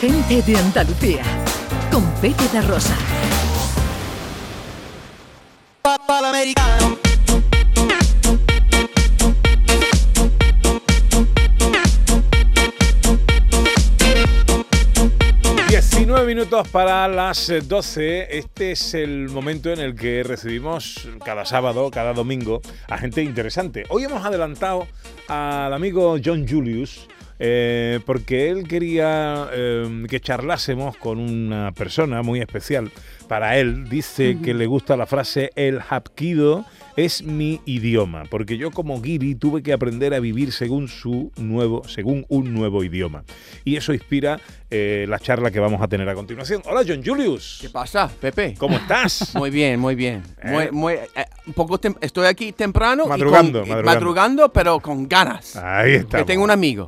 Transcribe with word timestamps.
Gente 0.00 0.42
de 0.42 0.56
Andalucía, 0.56 1.24
con 1.90 2.04
Pepe 2.20 2.44
da 2.52 2.62
Rosa. 2.62 2.96
americano. 6.08 6.96
19 15.68 16.26
minutos 16.26 16.68
para 16.68 17.08
las 17.08 17.52
12. 17.66 18.38
Este 18.38 18.70
es 18.70 18.94
el 18.94 19.28
momento 19.30 19.72
en 19.72 19.80
el 19.80 19.96
que 19.96 20.22
recibimos 20.22 21.08
cada 21.24 21.44
sábado, 21.44 21.90
cada 21.90 22.12
domingo, 22.12 22.62
a 22.86 22.98
gente 22.98 23.24
interesante. 23.24 23.84
Hoy 23.88 24.04
hemos 24.04 24.24
adelantado 24.24 24.86
al 25.26 25.72
amigo 25.74 26.18
John 26.24 26.46
Julius. 26.48 27.08
Eh, 27.38 28.00
porque 28.04 28.50
él 28.50 28.66
quería 28.66 29.48
eh, 29.52 30.04
que 30.08 30.20
charlásemos 30.20 30.96
con 30.96 31.18
una 31.18 31.72
persona 31.72 32.22
muy 32.22 32.40
especial. 32.40 32.90
Para 33.28 33.58
él 33.58 33.88
dice 33.90 34.38
que 34.42 34.54
le 34.54 34.66
gusta 34.66 34.96
la 34.96 35.04
frase 35.06 35.50
el 35.54 35.80
hapkido 35.90 36.64
es 36.96 37.22
mi 37.22 37.60
idioma, 37.66 38.24
porque 38.28 38.56
yo 38.56 38.70
como 38.72 39.00
guiri 39.00 39.34
tuve 39.36 39.62
que 39.62 39.72
aprender 39.72 40.14
a 40.14 40.18
vivir 40.18 40.50
según 40.50 40.88
su 40.88 41.30
nuevo, 41.36 41.86
según 41.86 42.24
un 42.28 42.52
nuevo 42.54 42.82
idioma. 42.82 43.22
Y 43.64 43.76
eso 43.76 43.92
inspira 43.92 44.40
eh, 44.70 45.04
la 45.08 45.18
charla 45.20 45.50
que 45.50 45.60
vamos 45.60 45.80
a 45.82 45.86
tener 45.88 46.08
a 46.08 46.14
continuación. 46.14 46.62
Hola 46.64 46.82
John 46.88 47.02
Julius. 47.04 47.58
¿Qué 47.60 47.68
pasa, 47.68 48.10
Pepe? 48.20 48.54
¿Cómo 48.58 48.76
estás? 48.76 49.32
Muy 49.36 49.50
bien, 49.50 49.78
muy 49.78 49.94
bien. 49.94 50.22
Eh. 50.42 50.70
muy, 50.72 50.94
eh, 50.94 51.06
un 51.46 51.52
poco 51.52 51.78
estoy 52.00 52.26
aquí 52.26 52.52
temprano. 52.52 53.04
y 53.06 53.08
Madrugando, 53.10 53.60
con- 53.60 53.68
y 53.68 53.70
madrugando. 53.70 54.00
madrugando, 54.00 54.52
pero 54.52 54.80
con 54.80 55.06
ganas. 55.06 55.54
Ahí 55.54 55.92
está. 55.94 56.18
que 56.18 56.24
tengo 56.24 56.42
un 56.42 56.50
amigo. 56.50 56.86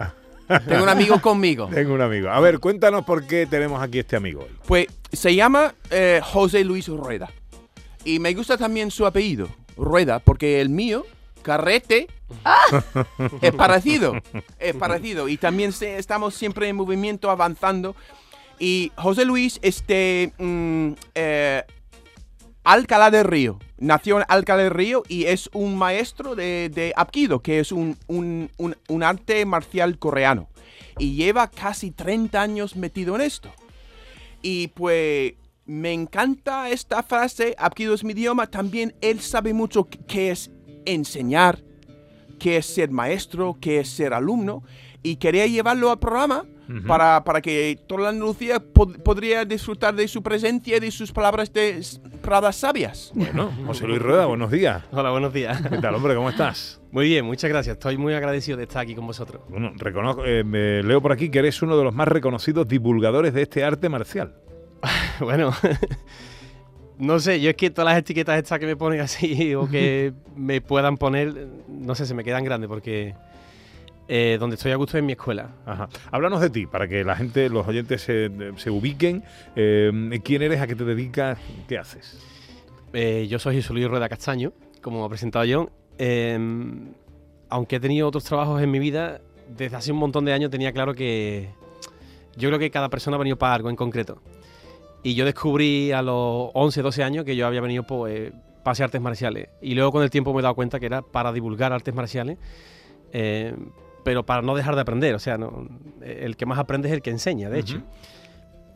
Tengo 0.66 0.82
un 0.82 0.88
amigo 0.88 1.20
conmigo. 1.20 1.68
Tengo 1.72 1.94
un 1.94 2.00
amigo. 2.00 2.28
A 2.30 2.40
ver, 2.40 2.58
cuéntanos 2.58 3.04
por 3.04 3.26
qué 3.26 3.46
tenemos 3.46 3.82
aquí 3.82 3.98
este 4.00 4.16
amigo 4.16 4.42
hoy. 4.42 4.56
Pues 4.66 4.86
se 5.12 5.34
llama 5.34 5.74
eh, 5.90 6.20
José 6.22 6.64
Luis 6.64 6.88
Rueda. 6.88 7.30
Y 8.04 8.18
me 8.18 8.32
gusta 8.34 8.56
también 8.56 8.90
su 8.90 9.04
apellido, 9.06 9.48
Rueda, 9.76 10.18
porque 10.20 10.60
el 10.60 10.68
mío, 10.70 11.04
Carrete, 11.42 12.08
es 13.42 13.52
parecido. 13.52 14.14
Es 14.58 14.74
parecido. 14.76 15.28
Y 15.28 15.36
también 15.36 15.72
se- 15.72 15.98
estamos 15.98 16.34
siempre 16.34 16.68
en 16.68 16.76
movimiento, 16.76 17.30
avanzando. 17.30 17.94
Y 18.58 18.92
José 18.96 19.24
Luis, 19.24 19.58
este. 19.62 20.32
mm, 20.38 20.92
eh, 21.14 21.62
Alcalá 22.64 23.10
del 23.10 23.24
Río. 23.24 23.58
Nació 23.78 24.18
en 24.18 24.24
Alcalá 24.28 24.62
del 24.64 24.70
Río 24.72 25.02
y 25.08 25.24
es 25.24 25.48
un 25.52 25.76
maestro 25.76 26.34
de, 26.34 26.68
de 26.68 26.92
Apkido, 26.96 27.40
que 27.40 27.60
es 27.60 27.72
un, 27.72 27.96
un- 28.06 28.50
un- 28.58 28.76
un 28.88 29.02
arte 29.02 29.44
marcial 29.46 29.98
coreano. 29.98 30.48
Y 30.98 31.14
lleva 31.14 31.50
casi 31.50 31.90
30 31.90 32.40
años 32.42 32.76
metido 32.76 33.14
en 33.14 33.22
esto. 33.22 33.50
Y 34.42 34.68
pues 34.68 35.34
me 35.64 35.92
encanta 35.92 36.68
esta 36.70 37.02
frase, 37.02 37.54
Apkido 37.58 37.94
es 37.94 38.04
mi 38.04 38.12
idioma. 38.12 38.46
También 38.48 38.94
él 39.00 39.20
sabe 39.20 39.54
mucho 39.54 39.88
qué- 40.06 40.30
es 40.30 40.50
enseñar, 40.84 41.62
qué 42.40 42.56
es 42.56 42.66
ser 42.66 42.90
maestro, 42.90 43.56
qué 43.60 43.78
es 43.78 43.88
ser 43.88 44.12
alumno. 44.14 44.64
Y 45.02 45.16
quería 45.16 45.46
llevarlo 45.46 45.90
al 45.92 45.98
programa 46.00 46.44
para, 46.86 47.24
para 47.24 47.40
que 47.40 47.78
toda 47.88 48.02
la 48.02 48.08
Andalucía 48.10 48.58
pod- 48.62 49.02
podría 49.02 49.44
disfrutar 49.44 49.94
de 49.94 50.06
su 50.06 50.22
presencia 50.22 50.76
y 50.76 50.80
de 50.80 50.90
sus 50.90 51.10
palabras 51.10 51.52
de 51.52 51.80
palabras 52.22 52.56
sabias. 52.56 53.10
Bueno, 53.14 53.50
José 53.66 53.86
Luis 53.88 54.00
Rueda, 54.00 54.26
buenos 54.26 54.50
días. 54.50 54.84
Hola, 54.92 55.10
buenos 55.10 55.32
días. 55.32 55.60
¿Qué 55.62 55.78
tal, 55.78 55.94
hombre? 55.96 56.14
¿Cómo 56.14 56.28
estás? 56.30 56.80
Muy 56.92 57.06
bien, 57.06 57.24
muchas 57.24 57.48
gracias. 57.50 57.74
Estoy 57.76 57.96
muy 57.96 58.12
agradecido 58.14 58.56
de 58.58 58.64
estar 58.64 58.82
aquí 58.82 58.94
con 58.94 59.06
vosotros. 59.06 59.42
Bueno, 59.48 59.72
reconozco, 59.76 60.24
eh, 60.26 60.44
me 60.44 60.82
leo 60.82 61.00
por 61.00 61.12
aquí 61.12 61.28
que 61.30 61.38
eres 61.40 61.60
uno 61.62 61.76
de 61.78 61.82
los 61.84 61.94
más 61.94 62.06
reconocidos 62.06 62.68
divulgadores 62.68 63.32
de 63.34 63.42
este 63.42 63.64
arte 63.64 63.88
marcial. 63.88 64.34
Bueno, 65.20 65.52
no 67.00 67.18
sé, 67.18 67.40
yo 67.40 67.50
es 67.50 67.56
que 67.56 67.70
todas 67.70 67.92
las 67.92 67.98
etiquetas 67.98 68.38
estas 68.38 68.58
que 68.58 68.66
me 68.66 68.76
ponen 68.76 69.00
así 69.00 69.54
o 69.56 69.68
que 69.68 70.12
me 70.36 70.60
puedan 70.60 70.96
poner, 70.96 71.48
no 71.68 71.94
sé, 71.94 72.06
se 72.06 72.14
me 72.14 72.22
quedan 72.22 72.44
grandes 72.44 72.68
porque 72.68 73.14
eh, 74.08 74.36
donde 74.38 74.56
estoy 74.56 74.72
a 74.72 74.76
gusto 74.76 74.96
es 74.96 75.00
en 75.00 75.06
mi 75.06 75.12
escuela. 75.12 75.50
Ajá. 75.66 75.88
Háblanos 76.10 76.40
de 76.40 76.50
ti, 76.50 76.66
para 76.66 76.86
que 76.86 77.02
la 77.02 77.16
gente, 77.16 77.48
los 77.48 77.66
oyentes 77.66 78.02
se, 78.02 78.30
se 78.56 78.70
ubiquen. 78.70 79.24
Eh, 79.56 80.20
¿Quién 80.22 80.42
eres? 80.42 80.60
¿A 80.60 80.66
qué 80.66 80.74
te 80.74 80.84
dedicas? 80.84 81.38
¿Qué 81.68 81.78
haces? 81.78 82.18
Eh, 82.92 83.26
yo 83.28 83.38
soy 83.38 83.56
Jesús 83.56 83.70
Luis 83.70 83.88
Rueda 83.88 84.08
Castaño, 84.08 84.52
como 84.82 85.04
ha 85.04 85.08
presentado 85.08 85.44
John. 85.48 85.70
Eh, 85.98 86.38
aunque 87.48 87.76
he 87.76 87.80
tenido 87.80 88.08
otros 88.08 88.24
trabajos 88.24 88.62
en 88.62 88.70
mi 88.70 88.78
vida, 88.78 89.20
desde 89.56 89.76
hace 89.76 89.92
un 89.92 89.98
montón 89.98 90.24
de 90.24 90.32
años 90.32 90.50
tenía 90.50 90.72
claro 90.72 90.94
que 90.94 91.50
yo 92.36 92.48
creo 92.48 92.58
que 92.58 92.70
cada 92.70 92.88
persona 92.88 93.16
ha 93.16 93.18
venido 93.18 93.36
para 93.36 93.54
algo 93.54 93.70
en 93.70 93.76
concreto. 93.76 94.22
Y 95.02 95.14
yo 95.14 95.24
descubrí 95.24 95.92
a 95.92 96.02
los 96.02 96.50
11, 96.54 96.82
12 96.82 97.02
años 97.02 97.24
que 97.24 97.34
yo 97.34 97.46
había 97.46 97.60
venido 97.60 97.84
pues, 97.84 98.32
para 98.62 98.72
hacer 98.72 98.84
artes 98.84 99.00
marciales. 99.00 99.48
Y 99.62 99.74
luego 99.74 99.92
con 99.92 100.02
el 100.02 100.10
tiempo 100.10 100.32
me 100.32 100.40
he 100.40 100.42
dado 100.42 100.54
cuenta 100.54 100.78
que 100.78 100.86
era 100.86 101.02
para 101.02 101.32
divulgar 101.32 101.72
artes 101.72 101.94
marciales, 101.94 102.38
eh, 103.12 103.54
pero 104.04 104.24
para 104.24 104.42
no 104.42 104.54
dejar 104.54 104.74
de 104.74 104.82
aprender. 104.82 105.14
O 105.14 105.18
sea, 105.18 105.38
no, 105.38 105.68
el 106.02 106.36
que 106.36 106.46
más 106.46 106.58
aprende 106.58 106.88
es 106.88 106.94
el 106.94 107.02
que 107.02 107.10
enseña, 107.10 107.48
de 107.48 107.58
hecho. 107.60 107.76
Ujú. 107.78 107.86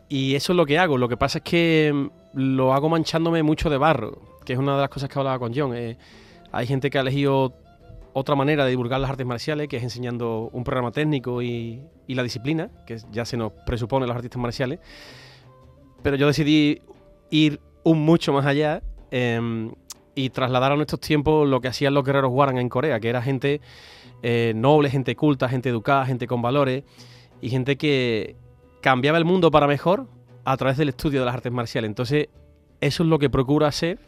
Y 0.08 0.34
eso 0.34 0.52
es 0.52 0.56
lo 0.56 0.66
que 0.66 0.78
hago. 0.78 0.98
Lo 0.98 1.08
que 1.08 1.16
pasa 1.16 1.38
es 1.38 1.44
que 1.44 1.92
mm, 1.92 2.38
lo 2.38 2.72
hago 2.72 2.88
manchándome 2.88 3.42
mucho 3.42 3.68
de 3.68 3.78
barro, 3.78 4.20
que 4.44 4.54
es 4.54 4.58
una 4.58 4.76
de 4.76 4.80
las 4.82 4.90
cosas 4.90 5.08
que 5.08 5.18
hablaba 5.18 5.38
con 5.38 5.52
John. 5.54 5.74
Eh, 5.76 5.98
hay 6.52 6.66
gente 6.66 6.88
que 6.88 6.98
ha 6.98 7.00
elegido 7.00 7.54
otra 8.12 8.34
manera 8.34 8.64
de 8.64 8.70
divulgar 8.70 9.00
las 9.00 9.10
artes 9.10 9.26
marciales, 9.26 9.68
que 9.68 9.76
es 9.76 9.82
enseñando 9.82 10.50
un 10.52 10.62
programa 10.62 10.92
técnico 10.92 11.42
y, 11.42 11.82
y 12.06 12.14
la 12.14 12.22
disciplina, 12.22 12.70
que 12.86 12.98
ya 13.10 13.24
se 13.24 13.36
nos 13.36 13.52
presupone 13.66 14.06
los 14.06 14.14
artistas 14.14 14.40
marciales. 14.40 14.78
Pero 16.04 16.16
yo 16.16 16.26
decidí 16.26 16.82
ir 17.30 17.60
un 17.82 18.04
mucho 18.04 18.34
más 18.34 18.44
allá 18.44 18.82
em, 19.10 19.72
y 20.14 20.28
trasladar 20.28 20.72
a 20.72 20.76
nuestros 20.76 21.00
tiempos 21.00 21.48
lo 21.48 21.62
que 21.62 21.68
hacían 21.68 21.94
los 21.94 22.04
guerreros 22.04 22.30
Warren 22.30 22.58
en 22.58 22.68
Corea, 22.68 23.00
que 23.00 23.08
era 23.08 23.22
gente 23.22 23.62
eh, 24.22 24.52
noble, 24.54 24.90
gente 24.90 25.16
culta, 25.16 25.48
gente 25.48 25.70
educada, 25.70 26.04
gente 26.04 26.26
con 26.26 26.42
valores 26.42 26.84
y 27.40 27.48
gente 27.48 27.76
que 27.76 28.36
cambiaba 28.82 29.16
el 29.16 29.24
mundo 29.24 29.50
para 29.50 29.66
mejor 29.66 30.06
a 30.44 30.58
través 30.58 30.76
del 30.76 30.90
estudio 30.90 31.20
de 31.20 31.26
las 31.26 31.36
artes 31.36 31.50
marciales. 31.50 31.88
Entonces, 31.88 32.28
eso 32.82 33.02
es 33.02 33.08
lo 33.08 33.18
que 33.18 33.30
procuro 33.30 33.64
hacer 33.64 33.98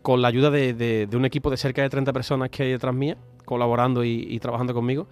con 0.00 0.22
la 0.22 0.28
ayuda 0.28 0.50
de 0.50 1.08
un 1.12 1.26
equipo 1.26 1.50
de 1.50 1.58
cerca 1.58 1.82
de 1.82 1.90
30 1.90 2.10
personas 2.14 2.48
que 2.48 2.62
hay 2.62 2.70
detrás 2.70 2.94
mía, 2.94 3.18
colaborando 3.44 4.02
y, 4.02 4.26
y 4.30 4.40
trabajando 4.40 4.72
conmigo, 4.72 5.08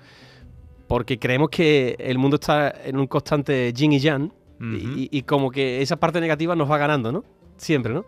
porque 0.89 1.19
creemos 1.19 1.51
que 1.51 1.95
el 1.99 2.17
mundo 2.17 2.37
está 2.37 2.73
en 2.87 2.97
un 2.99 3.07
constante 3.07 3.71
yin 3.75 3.93
y 3.93 3.99
yang, 3.99 4.33
y, 4.61 5.09
y 5.11 5.23
como 5.23 5.51
que 5.51 5.81
esa 5.83 5.97
parte 5.97 6.21
negativa 6.21 6.55
nos 6.55 6.71
va 6.71 6.77
ganando, 6.79 7.11
¿no? 7.13 7.25
Siempre, 7.57 7.95
¿no? 7.95 8.05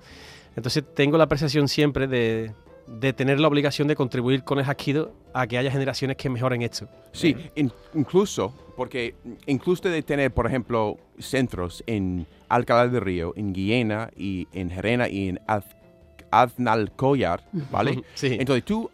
Entonces 0.54 0.84
tengo 0.94 1.16
la 1.16 1.26
percepción 1.26 1.66
siempre 1.66 2.06
de, 2.06 2.52
de 2.86 3.12
tener 3.14 3.40
la 3.40 3.48
obligación 3.48 3.88
de 3.88 3.96
contribuir 3.96 4.44
con 4.44 4.58
el 4.58 4.64
Hapkido 4.66 5.12
a 5.32 5.46
que 5.46 5.56
haya 5.56 5.70
generaciones 5.70 6.16
que 6.18 6.28
mejoren 6.28 6.60
esto. 6.60 6.88
Sí, 7.12 7.34
in- 7.54 7.72
incluso, 7.94 8.52
porque 8.76 9.14
incluso 9.46 9.88
de 9.88 10.02
tener, 10.02 10.30
por 10.32 10.46
ejemplo, 10.46 10.98
centros 11.18 11.82
en 11.86 12.26
Alcalá 12.50 12.86
del 12.86 13.00
Río, 13.00 13.32
en 13.34 13.54
Guiena 13.54 14.10
y 14.14 14.46
en 14.52 14.68
Gerena 14.70 15.08
y 15.08 15.28
en 15.30 15.40
Az- 15.46 15.64
Aznalcóllar, 16.30 17.44
¿vale? 17.70 18.02
Sí. 18.14 18.36
Entonces 18.38 18.64
tú 18.64 18.90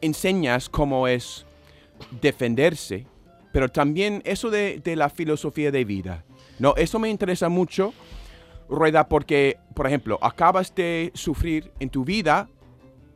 enseñas 0.00 0.68
cómo 0.68 1.08
es 1.08 1.44
defenderse, 2.20 3.06
pero 3.52 3.68
también 3.68 4.22
eso 4.24 4.50
de, 4.50 4.80
de 4.82 4.96
la 4.96 5.08
filosofía 5.10 5.70
de 5.70 5.84
vida. 5.84 6.24
No, 6.60 6.74
eso 6.76 6.98
me 6.98 7.08
interesa 7.08 7.48
mucho, 7.48 7.94
Rueda, 8.68 9.08
porque, 9.08 9.56
por 9.74 9.86
ejemplo, 9.86 10.18
acabas 10.20 10.74
de 10.74 11.10
sufrir 11.14 11.72
en 11.80 11.88
tu 11.88 12.04
vida, 12.04 12.50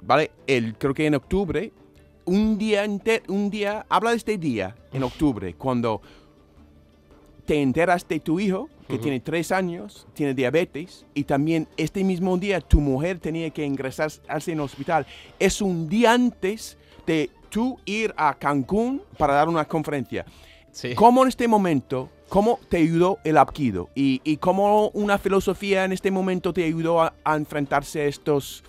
¿vale? 0.00 0.30
El, 0.46 0.74
creo 0.76 0.94
que 0.94 1.06
en 1.06 1.14
octubre, 1.14 1.70
un 2.24 2.56
día, 2.56 2.86
un 3.28 3.50
día, 3.50 3.84
habla 3.90 4.10
de 4.10 4.16
este 4.16 4.38
día, 4.38 4.74
en 4.94 5.02
octubre, 5.02 5.52
cuando 5.54 6.00
te 7.44 7.60
enteras 7.60 8.08
de 8.08 8.18
tu 8.18 8.40
hijo, 8.40 8.70
que 8.88 8.98
tiene 8.98 9.20
tres 9.20 9.52
años, 9.52 10.06
tiene 10.14 10.32
diabetes, 10.32 11.04
y 11.12 11.24
también 11.24 11.68
este 11.76 12.02
mismo 12.02 12.38
día 12.38 12.62
tu 12.62 12.80
mujer 12.80 13.18
tenía 13.18 13.50
que 13.50 13.64
ingresarse 13.64 14.22
en 14.52 14.58
el 14.58 14.64
hospital. 14.64 15.06
Es 15.38 15.60
un 15.60 15.86
día 15.86 16.14
antes 16.14 16.78
de 17.06 17.30
tú 17.50 17.78
ir 17.84 18.14
a 18.16 18.34
Cancún 18.34 19.02
para 19.18 19.34
dar 19.34 19.50
una 19.50 19.66
conferencia. 19.66 20.24
Sí. 20.72 20.94
¿Cómo 20.94 21.22
en 21.22 21.28
este 21.28 21.46
momento, 21.46 22.10
cómo 22.28 22.58
te 22.68 22.78
ayudó 22.78 23.18
el 23.24 23.36
Apkido? 23.38 23.90
Y, 23.94 24.20
y 24.24 24.36
cómo 24.38 24.88
una 24.90 25.18
filosofía 25.18 25.84
en 25.84 25.92
este 25.92 26.10
momento 26.10 26.52
te 26.52 26.64
ayudó 26.64 27.02
a, 27.02 27.14
a 27.24 27.36
enfrentarse 27.36 28.00
a 28.02 28.04
estos 28.06 28.62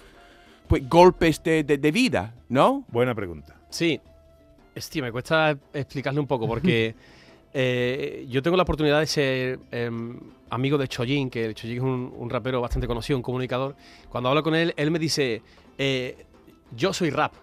pues, 0.67 0.87
golpes 0.89 1.41
de, 1.43 1.63
de- 1.63 1.77
de 1.77 1.91
vida, 1.91 2.33
¿no? 2.49 2.83
Buena 2.89 3.13
pregunta. 3.15 3.55
Sí, 3.69 3.99
Hostia, 4.77 5.01
me 5.03 5.11
cuesta 5.11 5.57
explicarle 5.73 6.19
un 6.19 6.27
poco 6.27 6.47
porque 6.47 6.95
eh, 7.53 8.25
yo 8.29 8.41
tengo 8.41 8.57
la 8.57 8.63
oportunidad 8.63 8.99
de 8.99 9.07
ser 9.07 9.59
em, 9.71 10.19
amigo 10.49 10.77
de 10.77 10.87
Chojin, 10.87 11.29
que 11.29 11.53
Chojin 11.53 11.77
es 11.77 11.81
un, 11.83 12.13
un 12.15 12.29
rapero 12.29 12.59
bastante 12.61 12.85
conocido, 12.87 13.17
un 13.17 13.23
comunicador. 13.23 13.75
Cuando 14.09 14.29
hablo 14.29 14.43
con 14.43 14.53
él, 14.53 14.73
él 14.75 14.91
me 14.91 14.99
dice, 14.99 15.41
eh, 15.77 16.25
yo 16.75 16.91
soy 16.93 17.09
rap. 17.09 17.33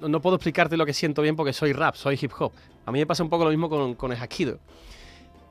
No, 0.00 0.08
no- 0.08 0.20
puedo 0.20 0.34
explicarte 0.34 0.76
lo 0.76 0.84
que 0.84 0.92
siento 0.92 1.22
bien 1.22 1.36
porque 1.36 1.52
soy 1.52 1.72
rap, 1.72 1.94
soy 1.94 2.18
hip 2.20 2.32
hop. 2.40 2.50
A 2.86 2.90
mí 2.90 2.98
me 2.98 3.06
pasa 3.06 3.22
un 3.22 3.30
poco 3.30 3.44
lo 3.44 3.50
mismo 3.50 3.68
con, 3.68 3.94
con 3.94 4.10
el 4.10 4.18
Hapkido. 4.18 4.58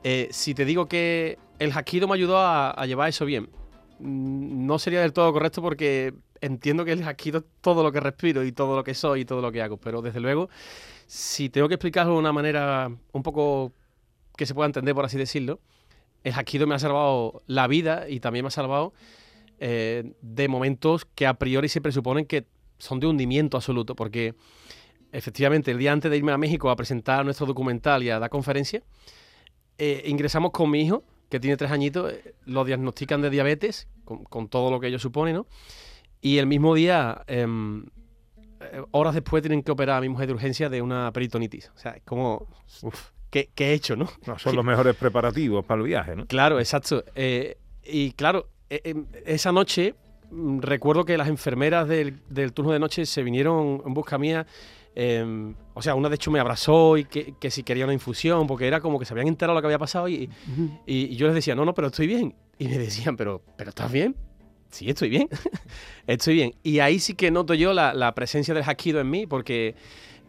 Eh, 0.02 0.28
si 0.30 0.54
te 0.54 0.64
digo 0.64 0.86
que 0.86 1.38
el 1.58 1.72
Hakido 1.72 2.08
me 2.08 2.14
ayudó 2.14 2.38
a, 2.38 2.70
a 2.70 2.86
llevar 2.86 3.08
eso 3.08 3.24
bien, 3.24 3.50
mm, 3.98 4.66
no 4.66 4.78
sería 4.78 5.00
del 5.00 5.12
todo 5.12 5.32
correcto 5.32 5.62
porque 5.62 6.14
entiendo 6.40 6.84
que 6.84 6.92
el 6.92 7.06
Hakido 7.06 7.38
es 7.40 7.44
todo 7.60 7.82
lo 7.82 7.92
que 7.92 8.00
respiro 8.00 8.44
y 8.44 8.52
todo 8.52 8.76
lo 8.76 8.84
que 8.84 8.94
soy 8.94 9.22
y 9.22 9.24
todo 9.24 9.40
lo 9.40 9.52
que 9.52 9.62
hago, 9.62 9.76
pero 9.76 10.02
desde 10.02 10.20
luego, 10.20 10.48
si 11.06 11.50
tengo 11.50 11.68
que 11.68 11.74
explicarlo 11.74 12.14
de 12.14 12.18
una 12.18 12.32
manera 12.32 12.90
un 13.12 13.22
poco 13.22 13.72
que 14.36 14.46
se 14.46 14.54
pueda 14.54 14.66
entender, 14.66 14.94
por 14.94 15.04
así 15.04 15.18
decirlo, 15.18 15.60
el 16.24 16.34
Hakido 16.34 16.66
me 16.66 16.74
ha 16.74 16.78
salvado 16.78 17.42
la 17.46 17.66
vida 17.66 18.08
y 18.08 18.20
también 18.20 18.44
me 18.44 18.48
ha 18.48 18.52
salvado 18.52 18.92
eh, 19.58 20.14
de 20.22 20.48
momentos 20.48 21.04
que 21.04 21.26
a 21.26 21.34
priori 21.34 21.68
se 21.68 21.80
presuponen 21.80 22.24
que 22.24 22.46
son 22.78 23.00
de 23.00 23.06
hundimiento 23.06 23.56
absoluto, 23.56 23.94
porque 23.94 24.34
efectivamente 25.12 25.70
el 25.70 25.78
día 25.78 25.92
antes 25.92 26.10
de 26.10 26.16
irme 26.16 26.32
a 26.32 26.38
México 26.38 26.70
a 26.70 26.76
presentar 26.76 27.24
nuestro 27.24 27.46
documental 27.46 28.02
y 28.02 28.10
a 28.10 28.18
dar 28.18 28.30
conferencia, 28.30 28.82
eh, 29.80 30.02
ingresamos 30.06 30.52
con 30.52 30.70
mi 30.70 30.82
hijo, 30.82 31.02
que 31.28 31.40
tiene 31.40 31.56
tres 31.56 31.70
añitos, 31.70 32.12
eh, 32.12 32.34
lo 32.44 32.64
diagnostican 32.64 33.22
de 33.22 33.30
diabetes, 33.30 33.88
con, 34.04 34.24
con 34.24 34.48
todo 34.48 34.70
lo 34.70 34.78
que 34.78 34.88
ello 34.88 34.98
supone, 34.98 35.32
¿no? 35.32 35.46
Y 36.20 36.38
el 36.38 36.46
mismo 36.46 36.74
día, 36.74 37.22
em, 37.26 37.86
eh, 38.60 38.82
horas 38.90 39.14
después, 39.14 39.42
tienen 39.42 39.62
que 39.62 39.72
operar 39.72 39.96
a 39.96 40.00
mi 40.02 40.08
mujer 40.08 40.26
de 40.28 40.34
urgencia 40.34 40.68
de 40.68 40.82
una 40.82 41.10
peritonitis. 41.12 41.70
O 41.74 41.78
sea, 41.78 41.92
es 41.92 42.02
como, 42.04 42.46
uf, 42.82 43.10
¿qué, 43.30 43.48
qué 43.54 43.70
he 43.70 43.72
hecho, 43.72 43.96
no? 43.96 44.08
No, 44.26 44.38
son 44.38 44.54
los 44.54 44.64
mejores 44.64 44.94
preparativos 44.94 45.64
para 45.64 45.80
el 45.80 45.86
viaje, 45.86 46.14
¿no? 46.14 46.26
Claro, 46.26 46.60
exacto. 46.60 47.02
Y 47.82 48.12
claro, 48.12 48.48
eh, 48.70 48.94
esa 49.26 49.50
noche 49.50 49.94
mm, 50.30 50.60
recuerdo 50.60 51.04
que 51.04 51.18
las 51.18 51.28
enfermeras 51.28 51.88
del, 51.88 52.20
del 52.28 52.52
turno 52.52 52.72
de 52.72 52.78
noche 52.78 53.04
se 53.04 53.22
vinieron 53.22 53.82
en 53.84 53.94
busca 53.94 54.16
mía. 54.16 54.46
Eh, 55.02 55.54
o 55.72 55.80
sea, 55.80 55.94
una 55.94 56.10
de 56.10 56.16
hecho 56.16 56.30
me 56.30 56.40
abrazó 56.40 56.98
y 56.98 57.04
que, 57.04 57.32
que 57.40 57.50
si 57.50 57.62
quería 57.62 57.84
una 57.84 57.94
infusión, 57.94 58.46
porque 58.46 58.66
era 58.66 58.80
como 58.80 58.98
que 58.98 59.06
se 59.06 59.14
habían 59.14 59.28
enterado 59.28 59.54
lo 59.54 59.62
que 59.62 59.66
había 59.68 59.78
pasado 59.78 60.08
y, 60.08 60.28
y- 60.86 61.04
y 61.12 61.16
yo 61.16 61.26
les 61.26 61.34
decía, 61.34 61.54
no, 61.54 61.64
no, 61.64 61.72
pero 61.72 61.86
estoy 61.88 62.06
bien. 62.06 62.34
Y 62.58 62.68
me 62.68 62.76
decían, 62.76 63.16
pero, 63.16 63.42
pero 63.56 63.70
¿estás 63.70 63.90
bien? 63.90 64.14
Sí, 64.70 64.90
estoy 64.90 65.08
bien. 65.08 65.26
estoy 66.06 66.34
bien. 66.34 66.54
Y 66.62 66.80
ahí 66.80 66.98
sí 66.98 67.14
que 67.14 67.30
noto 67.30 67.54
yo 67.54 67.72
la, 67.72 67.94
la 67.94 68.14
presencia 68.14 68.52
del 68.52 68.62
Hakido 68.66 69.00
en 69.00 69.08
mí, 69.08 69.26
porque 69.26 69.74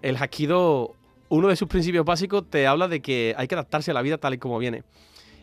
el 0.02 0.16
Hakido, 0.16 0.96
uno 1.28 1.50
de 1.50 1.56
sus 1.58 1.68
principios 1.68 2.06
básicos, 2.06 2.50
te 2.50 2.66
habla 2.66 2.88
de 2.88 3.02
que 3.02 3.36
hay 3.38 3.48
que 3.50 3.56
adaptarse 3.56 3.92
a 3.92 3.94
la 3.94 4.02
vida 4.02 4.18
tal 4.20 4.34
y 4.34 4.38
como 4.38 4.58
viene. 4.58 4.84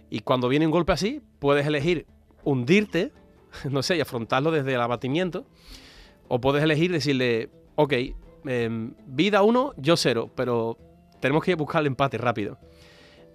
Y 0.09 0.21
cuando 0.21 0.49
viene 0.49 0.65
un 0.65 0.73
golpe 0.73 0.93
así, 0.93 1.21
puedes 1.39 1.67
elegir 1.67 2.07
hundirte, 2.45 3.13
no 3.71 3.83
sé, 3.83 3.99
y 3.99 4.01
afrontarlo 4.01 4.51
desde 4.51 4.73
el 4.75 4.81
abatimiento, 4.81 5.45
o 6.29 6.41
puedes 6.41 6.63
elegir 6.63 6.91
decirle, 6.91 7.51
ok, 7.77 7.93
em, 8.47 8.93
vida 9.07 9.43
uno, 9.43 9.73
yo 9.77 9.97
cero, 9.97 10.31
pero 10.35 10.77
tenemos 11.21 11.43
que 11.45 11.55
buscar 11.55 11.81
el 11.81 11.89
empate 11.89 12.19
rápido. 12.19 12.59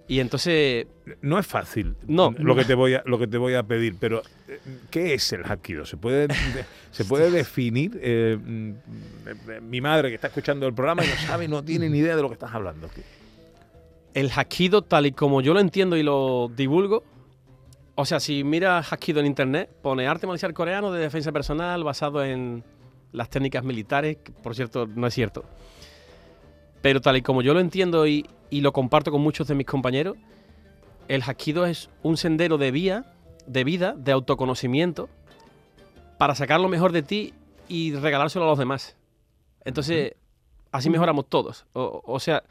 Y 0.06 0.20
entonces, 0.20 0.86
No 1.22 1.38
es 1.38 1.46
fácil 1.46 1.96
No. 2.06 2.34
lo 2.38 2.54
que 2.54 2.64
te 2.66 2.74
voy 2.74 2.92
a, 2.94 3.02
lo 3.06 3.18
que 3.18 3.26
te 3.26 3.38
voy 3.38 3.54
a 3.54 3.62
pedir, 3.62 3.96
pero 3.98 4.20
eh, 4.48 4.58
¿qué 4.90 5.14
es 5.14 5.32
el 5.32 5.44
Hapkido? 5.44 5.86
¿Se 5.86 5.96
puede, 5.96 6.26
de- 6.28 6.34
se 6.90 7.06
puede 7.06 7.30
definir? 7.30 7.98
Eh, 8.02 8.36
mm, 8.38 8.70
eh, 9.50 9.60
mi 9.62 9.80
madre 9.80 10.10
que 10.10 10.16
está 10.16 10.26
escuchando 10.26 10.66
el 10.66 10.74
programa 10.74 11.04
y 11.04 11.08
no 11.08 11.14
sabe, 11.26 11.48
no 11.48 11.62
tiene 11.64 11.88
ni 11.88 11.98
idea 11.98 12.16
de 12.16 12.20
lo 12.22 12.28
que 12.28 12.34
estás 12.34 12.52
hablando. 12.54 12.90
el 14.12 14.30
Hakido, 14.30 14.82
tal 14.82 15.06
y 15.06 15.12
como 15.12 15.40
yo 15.40 15.54
lo 15.54 15.60
entiendo 15.60 15.96
y 15.96 16.02
lo 16.02 16.50
divulgo, 16.54 17.02
o 17.96 18.04
sea, 18.04 18.20
si 18.20 18.44
miras 18.44 18.92
Hakido 18.92 19.20
en 19.20 19.26
internet, 19.26 19.70
pone 19.82 20.06
arte 20.06 20.26
marcial 20.26 20.52
coreano 20.52 20.92
de 20.92 21.00
defensa 21.00 21.32
personal 21.32 21.82
basado 21.82 22.22
en 22.24 22.62
las 23.14 23.30
técnicas 23.30 23.64
militares, 23.64 24.18
que 24.22 24.32
por 24.32 24.54
cierto 24.54 24.86
no 24.86 25.06
es 25.06 25.14
cierto. 25.14 25.44
Pero 26.82 27.00
tal 27.00 27.16
y 27.16 27.22
como 27.22 27.42
yo 27.42 27.54
lo 27.54 27.60
entiendo 27.60 28.06
y, 28.06 28.26
y 28.50 28.60
lo 28.60 28.72
comparto 28.72 29.10
con 29.10 29.22
muchos 29.22 29.46
de 29.46 29.54
mis 29.54 29.66
compañeros, 29.66 30.16
el 31.08 31.22
Hakido 31.22 31.64
es 31.64 31.90
un 32.02 32.16
sendero 32.16 32.58
de 32.58 32.72
vía, 32.72 33.14
de 33.46 33.62
vida, 33.62 33.94
de 33.96 34.12
autoconocimiento, 34.12 35.08
para 36.18 36.34
sacar 36.34 36.60
lo 36.60 36.68
mejor 36.68 36.90
de 36.92 37.02
ti 37.02 37.34
y 37.68 37.94
regalárselo 37.94 38.46
a 38.46 38.48
los 38.48 38.58
demás. 38.58 38.96
Entonces, 39.64 40.14
así 40.72 40.90
mejoramos 40.90 41.26
todos. 41.28 41.66
O, 41.72 42.02
o 42.04 42.18
sea, 42.18 42.42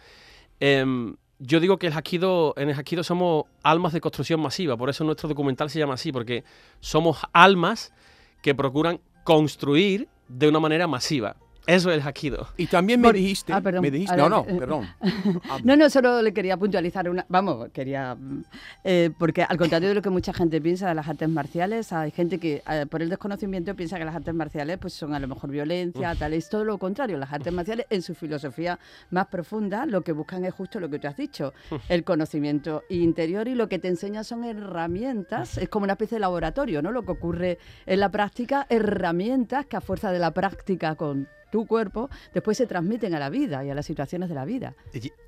em, 0.61 1.17
yo 1.39 1.59
digo 1.59 1.77
que 1.77 1.87
el 1.87 1.93
Hakido, 1.93 2.53
en 2.55 2.69
el 2.69 2.79
Hakido 2.79 3.03
somos 3.03 3.45
almas 3.63 3.91
de 3.91 3.99
construcción 3.99 4.39
masiva, 4.39 4.77
por 4.77 4.89
eso 4.89 5.03
nuestro 5.03 5.27
documental 5.27 5.69
se 5.69 5.79
llama 5.79 5.95
así, 5.95 6.13
porque 6.13 6.45
somos 6.79 7.17
almas 7.33 7.93
que 8.41 8.55
procuran 8.55 9.01
construir 9.25 10.07
de 10.33 10.47
una 10.47 10.59
manera 10.59 10.87
masiva. 10.87 11.37
Eso 11.65 11.91
es 11.91 12.01
el 12.01 12.07
Hakido. 12.07 12.47
Y 12.57 12.67
también 12.67 12.99
me 12.99 13.07
Por- 13.07 13.15
dijiste... 13.15 13.53
ah, 13.53 13.61
perdón. 13.61 13.81
Me 13.83 13.91
dijiste, 13.91 14.19
Ahora, 14.19 14.29
no, 14.29 14.43
no, 14.45 14.49
eh, 14.51 14.59
perdón. 14.59 14.87
Ah, 15.49 15.59
No, 15.63 15.75
no, 15.77 15.89
solo 15.89 16.21
le 16.21 16.33
quería 16.33 16.57
puntualizar 16.57 17.09
una. 17.09 17.25
Vamos, 17.29 17.69
quería. 17.71 18.15
mm, 18.15 18.43
eh, 18.83 19.11
porque 19.17 19.43
al 19.43 19.57
contrario 19.57 19.87
de 19.89 19.95
lo 19.95 20.01
que 20.01 20.09
mucha 20.09 20.33
gente 20.33 20.59
piensa 20.59 20.89
de 20.89 20.95
las 20.95 21.07
artes 21.07 21.29
marciales, 21.29 21.93
hay 21.93 22.11
gente 22.11 22.37
que 22.39 22.61
eh, 22.69 22.85
por 22.89 23.01
el 23.01 23.09
desconocimiento 23.09 23.75
piensa 23.75 23.97
que 23.97 24.03
las 24.05 24.15
artes 24.15 24.33
marciales 24.33 24.77
pues 24.77 24.93
son 24.93 25.13
a 25.13 25.19
lo 25.19 25.27
mejor 25.27 25.49
violencia, 25.51 26.13
tal. 26.15 26.33
Es 26.33 26.49
todo 26.49 26.65
lo 26.65 26.77
contrario. 26.77 27.17
Las 27.17 27.31
artes 27.31 27.53
marciales, 27.53 27.85
en 27.89 28.01
su 28.01 28.13
filosofía 28.13 28.77
más 29.11 29.27
profunda, 29.27 29.85
lo 29.85 30.01
que 30.01 30.11
buscan 30.11 30.43
es 30.43 30.53
justo 30.53 30.79
lo 30.81 30.89
que 30.89 30.99
tú 30.99 31.07
has 31.07 31.15
dicho: 31.17 31.53
el 31.87 32.03
conocimiento 32.03 32.83
interior 32.89 33.47
y 33.47 33.55
lo 33.55 33.69
que 33.69 33.79
te 33.79 33.87
enseña 33.87 34.23
son 34.25 34.43
herramientas. 34.43 35.57
Es 35.57 35.69
como 35.69 35.85
una 35.85 35.93
especie 35.93 36.17
de 36.17 36.19
laboratorio, 36.21 36.81
¿no? 36.81 36.91
Lo 36.91 37.03
que 37.03 37.11
ocurre 37.13 37.57
en 37.85 37.99
la 38.01 38.09
práctica, 38.09 38.65
herramientas 38.69 39.65
que 39.65 39.77
a 39.77 39.81
fuerza 39.81 40.11
de 40.11 40.19
la 40.19 40.31
práctica 40.31 40.95
con 40.95 41.27
tu 41.53 41.67
cuerpo, 41.67 42.09
después 42.33 42.57
se 42.57 42.65
transmiten 42.65 43.13
a 43.13 43.19
la 43.19 43.29
vida 43.29 43.63
y 43.63 43.69
a 43.69 43.75
las 43.75 43.85
situaciones 43.85 44.27
de 44.27 44.33
la 44.33 44.43
vida. 44.43 44.73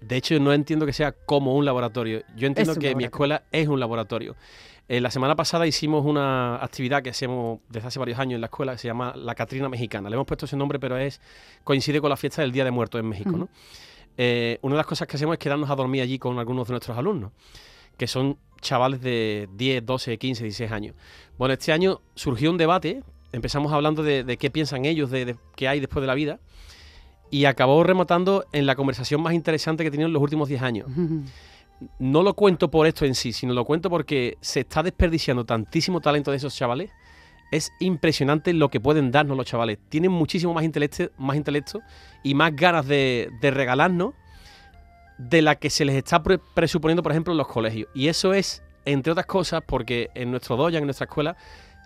De 0.01 0.18
hecho, 0.18 0.39
no 0.39 0.54
entiendo 0.54 0.88
que 0.88 0.92
sea 0.92 1.12
como 1.12 1.54
un 1.54 1.66
laboratorio. 1.66 2.24
Yo 2.36 2.48
entiendo 2.48 2.72
Es 2.72 2.80
que 2.80 2.95
mi 2.95 3.04
escuela 3.04 3.44
es 3.51 3.68
un 3.68 3.80
laboratorio. 3.80 4.36
Eh, 4.88 5.01
la 5.01 5.12
semana 5.12 5.36
pasada 5.36 5.68
hicimos 5.68 6.04
una 6.04 6.56
actividad 6.63 7.04
que 7.04 7.12
hacemos 7.12 7.60
desde 7.69 7.89
hace 7.89 8.00
varios 8.00 8.18
años 8.18 8.36
en 8.36 8.42
la 8.42 8.48
escuela 8.48 8.72
que 8.72 8.80
se 8.80 8.88
llama 8.88 9.13
La 9.16 9.36
Catrina 9.36 9.69
Mexicana. 9.69 10.10
Le 10.10 10.16
hemos 10.16 10.25
puesto 10.25 10.48
ese 10.48 10.57
nombre, 10.57 10.80
pero 10.80 10.98
es 10.98 11.22
coincide 11.63 12.01
con 12.01 12.10
la 12.10 12.18
fiesta 12.18 12.42
del 12.42 12.51
Día 12.51 12.63
de 12.63 12.72
Muertos 12.72 13.00
en 13.00 13.07
México. 13.07 13.30
¿no? 13.30 13.48
Eh, 14.18 14.57
una 14.63 14.74
de 14.74 14.77
las 14.77 14.88
cosas 14.88 15.07
que 15.07 15.18
hacemos 15.18 15.33
es 15.33 15.39
quedarnos 15.39 15.69
a 15.69 15.75
dormir 15.75 16.01
allí 16.01 16.18
con 16.18 16.39
algunos 16.39 16.68
de 16.68 16.72
nuestros 16.72 16.98
alumnos, 16.98 17.33
que 17.98 18.07
son 18.07 18.39
chavales 18.62 19.00
de 19.00 19.48
10, 19.54 19.86
12, 19.86 20.18
15, 20.18 20.44
16 20.44 20.72
años. 20.72 20.95
Bueno, 21.38 21.54
este 21.54 21.72
año 21.72 22.01
surgió 22.16 22.50
un 22.50 22.57
debate, 22.57 23.04
empezamos 23.36 23.72
hablando 23.74 24.02
de, 24.04 24.24
de 24.24 24.38
qué 24.38 24.50
piensan 24.50 24.86
ellos, 24.86 25.12
de, 25.12 25.26
de 25.26 25.36
qué 25.56 25.68
hay 25.68 25.80
después 25.80 26.02
de 26.02 26.08
la 26.08 26.16
vida, 26.16 26.40
y 27.32 27.46
acabó 27.46 27.84
rematando 27.84 28.46
en 28.52 28.66
la 28.66 28.76
conversación 28.76 29.22
más 29.22 29.34
interesante 29.34 29.84
que 29.84 29.90
he 29.90 29.92
tenido 29.92 30.08
en 30.08 30.14
los 30.14 30.22
últimos 30.22 30.48
10 30.50 30.62
años. 30.62 30.88
No 32.00 32.24
lo 32.24 32.36
cuento 32.36 32.72
por 32.72 32.88
esto 32.88 33.04
en 33.04 33.16
sí, 33.16 33.34
sino 33.34 33.54
lo 33.54 33.66
cuento 33.66 33.90
porque 33.90 34.38
se 34.40 34.62
está 34.62 34.82
desperdiciando 34.82 35.44
tantísimo 35.44 36.00
talento 36.00 36.32
de 36.32 36.38
esos 36.38 36.56
chavales. 36.56 36.89
Es 37.51 37.70
impresionante 37.82 38.54
lo 38.54 38.70
que 38.70 38.80
pueden 38.80 39.12
darnos 39.12 39.36
los 39.36 39.46
chavales. 39.46 39.77
Tienen 39.89 40.10
muchísimo 40.10 40.54
más 40.54 40.63
intelecto, 40.63 41.12
más 41.18 41.36
intelecto 41.36 41.82
y 42.24 42.34
más 42.34 42.56
ganas 42.56 42.88
de, 42.88 43.30
de 43.42 43.51
regalarnos 43.51 44.13
de 45.18 45.42
la 45.42 45.56
que 45.56 45.70
se 45.70 45.84
les 45.84 45.96
está 45.98 46.24
pre- 46.24 46.39
presuponiendo, 46.54 47.04
por 47.04 47.12
ejemplo, 47.12 47.34
en 47.34 47.38
los 47.38 47.48
colegios. 47.48 47.89
Y 47.94 48.08
eso 48.08 48.34
es, 48.34 48.63
entre 48.86 49.12
otras 49.12 49.25
cosas, 49.25 49.62
porque 49.68 50.10
en 50.15 50.32
nuestro 50.32 50.56
doya, 50.56 50.80
en 50.80 50.86
nuestra 50.86 51.08
escuela, 51.08 51.36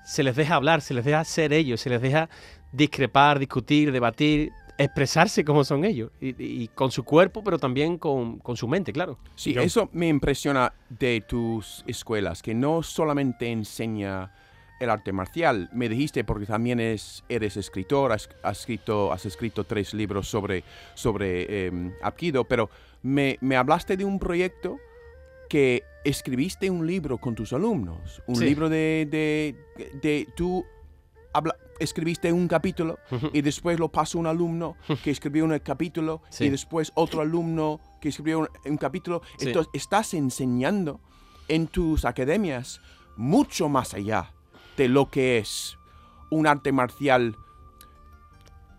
se 0.06 0.24
les 0.24 0.36
deja 0.36 0.56
hablar, 0.56 0.82
se 0.82 0.94
les 0.94 1.06
deja 1.06 1.24
ser 1.24 1.53
ellos, 1.53 1.82
se 1.82 1.89
les 1.89 2.01
deja 2.01 2.29
discrepar, 2.72 3.39
discutir, 3.39 3.91
debatir, 3.91 4.51
expresarse 4.77 5.44
como 5.44 5.63
son 5.63 5.84
ellos. 5.86 6.12
Y, 6.22 6.36
y 6.63 6.68
con 6.70 6.91
su 6.91 7.03
cuerpo, 7.03 7.44
pero 7.44 7.58
también 7.60 7.98
con, 7.98 8.39
con 8.39 8.56
su 8.58 8.68
mente, 8.68 8.94
claro. 8.94 9.18
Sí, 9.36 9.53
Yo- 9.53 9.62
eso 9.62 9.89
me 9.94 10.08
impresiona 10.08 10.74
de 10.89 11.22
tus 11.27 11.84
escuelas, 11.88 12.41
que 12.41 12.53
no 12.53 12.82
solamente 12.84 13.51
enseña 13.51 14.32
el 14.79 14.89
arte 14.89 15.12
marcial, 15.12 15.70
me 15.74 15.89
dijiste 15.89 16.24
porque 16.24 16.46
también 16.46 16.79
es, 16.79 17.25
eres 17.27 17.58
escritor, 17.58 18.13
has, 18.13 18.29
has 18.44 18.60
escrito, 18.62 19.12
has 19.12 19.25
escrito 19.25 19.65
tres 19.65 19.94
libros 19.94 20.29
sobre, 20.29 20.63
sobre 20.94 21.46
eh, 21.68 21.91
Apkido, 22.01 22.46
pero 22.46 22.70
me, 23.03 23.38
me 23.41 23.58
hablaste 23.58 23.98
de 23.98 24.06
un 24.06 24.20
proyecto 24.20 24.77
que 25.50 25.84
escribiste 26.06 26.70
un 26.70 26.88
libro 26.88 27.18
con 27.18 27.36
tus 27.36 27.51
alumnos, 27.51 28.22
un 28.27 28.36
Sí. 28.38 28.46
libro 28.46 28.70
de, 28.70 29.08
de, 29.12 29.56
de 30.01 30.27
tú 30.36 30.63
habla- 31.34 31.56
escribiste 31.79 32.32
un 32.32 32.48
capítulo 32.48 33.00
y 33.34 33.41
después 33.41 33.79
lo 33.79 33.89
pasó 33.89 34.20
un 34.20 34.27
alumno 34.27 34.75
que 35.03 35.12
escribió 35.12 35.46
un 35.46 35.58
capítulo 35.60 36.22
Sí. 36.29 36.46
y 36.46 36.50
después 36.50 36.91
otro 36.96 37.22
alumno 37.22 37.79
que 38.01 38.10
escribió 38.10 38.39
un, 38.39 38.50
un 38.65 38.77
capítulo. 38.77 39.22
Sí. 39.38 39.48
Entonces, 39.48 39.70
estás 39.74 40.13
enseñando 40.13 41.00
en 41.48 41.68
tus 41.68 42.06
academias 42.06 42.79
mucho 43.18 43.68
más 43.70 43.94
allá 43.94 44.34
de 44.77 44.88
lo 44.88 45.10
que 45.10 45.38
es 45.39 45.77
un 46.29 46.48
arte 46.48 46.72
marcial. 46.72 47.36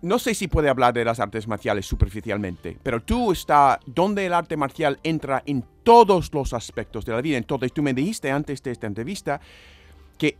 No 0.02 0.18
sé 0.18 0.34
si 0.34 0.48
puede 0.48 0.70
hablar 0.70 0.94
de 0.94 1.04
las 1.04 1.20
artes 1.20 1.46
marciales 1.46 1.84
superficialmente, 1.84 2.78
pero 2.82 3.02
tú 3.02 3.32
está 3.32 3.78
donde 3.84 4.24
el 4.24 4.32
arte 4.32 4.56
marcial 4.56 4.98
entra 5.02 5.42
en 5.44 5.64
todos 5.82 6.32
los 6.32 6.54
aspectos 6.54 7.04
de 7.04 7.12
la 7.12 7.20
vida. 7.20 7.36
Entonces, 7.36 7.72
tú 7.72 7.82
me 7.82 7.92
dijiste 7.92 8.30
antes 8.30 8.62
de 8.62 8.70
esta 8.70 8.86
entrevista 8.86 9.40
que 10.16 10.36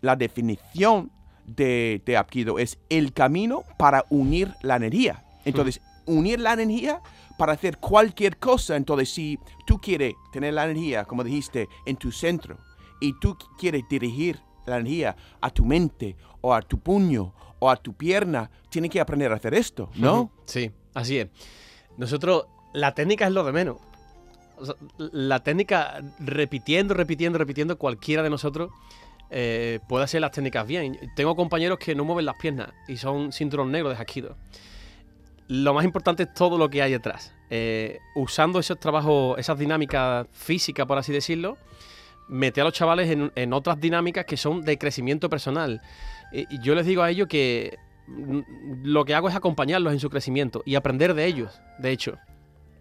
la 0.00 0.16
definición 0.16 1.10
de, 1.46 2.02
de 2.06 2.16
Apkido 2.16 2.58
es 2.58 2.78
el 2.88 3.12
camino 3.12 3.64
para 3.78 4.06
unir 4.08 4.54
la 4.62 4.76
energía. 4.76 5.24
Entonces, 5.44 5.80
unir 6.06 6.40
la 6.40 6.54
energía 6.54 7.02
para 7.36 7.52
hacer 7.52 7.78
cualquier 7.78 8.38
cosa. 8.38 8.76
Entonces, 8.76 9.10
si 9.10 9.38
tú 9.66 9.78
quieres 9.78 10.14
tener 10.32 10.54
la 10.54 10.64
energía, 10.64 11.04
como 11.04 11.22
dijiste, 11.22 11.68
en 11.84 11.96
tu 11.96 12.12
centro 12.12 12.56
y 13.00 13.12
tú 13.20 13.36
quieres 13.58 13.82
dirigir 13.90 14.40
la 14.66 14.76
energía 14.76 15.16
a 15.40 15.50
tu 15.50 15.64
mente 15.64 16.16
o 16.40 16.54
a 16.54 16.62
tu 16.62 16.78
puño 16.78 17.32
o 17.58 17.70
a 17.70 17.76
tu 17.76 17.94
pierna, 17.94 18.50
tienes 18.68 18.90
que 18.90 19.00
aprender 19.00 19.32
a 19.32 19.36
hacer 19.36 19.54
esto, 19.54 19.90
¿no? 19.96 20.30
Sí, 20.44 20.70
así 20.94 21.18
es. 21.18 21.28
Nosotros, 21.96 22.46
la 22.74 22.94
técnica 22.94 23.26
es 23.26 23.32
lo 23.32 23.44
de 23.44 23.52
menos. 23.52 23.78
O 24.58 24.66
sea, 24.66 24.74
la 24.98 25.40
técnica, 25.40 26.02
repitiendo, 26.18 26.94
repitiendo, 26.94 27.38
repitiendo, 27.38 27.78
cualquiera 27.78 28.22
de 28.22 28.30
nosotros 28.30 28.70
eh, 29.30 29.80
puede 29.88 30.04
hacer 30.04 30.20
las 30.20 30.30
técnicas 30.30 30.66
bien. 30.66 30.98
Tengo 31.14 31.34
compañeros 31.34 31.78
que 31.78 31.94
no 31.94 32.04
mueven 32.04 32.26
las 32.26 32.36
piernas 32.36 32.70
y 32.88 32.96
son 32.96 33.32
cinturón 33.32 33.72
negro 33.72 33.90
de. 33.90 33.96
Lo 35.48 35.74
más 35.74 35.84
importante 35.84 36.24
es 36.24 36.34
todo 36.34 36.58
lo 36.58 36.68
que 36.68 36.82
hay 36.82 36.92
detrás. 36.92 37.32
Eh, 37.50 37.98
usando 38.14 38.58
esos 38.58 38.78
trabajos, 38.78 39.38
esas 39.38 39.58
dinámicas 39.58 40.26
físicas, 40.32 40.86
por 40.86 40.98
así 40.98 41.12
decirlo, 41.12 41.56
mete 42.28 42.60
a 42.60 42.64
los 42.64 42.72
chavales 42.72 43.10
en, 43.10 43.30
en 43.34 43.52
otras 43.52 43.80
dinámicas 43.80 44.24
que 44.24 44.36
son 44.36 44.62
de 44.62 44.78
crecimiento 44.78 45.28
personal. 45.28 45.80
Y 46.32 46.60
yo 46.60 46.74
les 46.74 46.86
digo 46.86 47.02
a 47.02 47.10
ellos 47.10 47.28
que 47.28 47.78
mm, 48.08 48.40
lo 48.84 49.04
que 49.04 49.14
hago 49.14 49.28
es 49.28 49.34
acompañarlos 49.36 49.92
en 49.92 50.00
su 50.00 50.10
crecimiento 50.10 50.62
y 50.66 50.74
aprender 50.74 51.14
de 51.14 51.26
ellos, 51.26 51.60
de 51.78 51.90
hecho. 51.92 52.18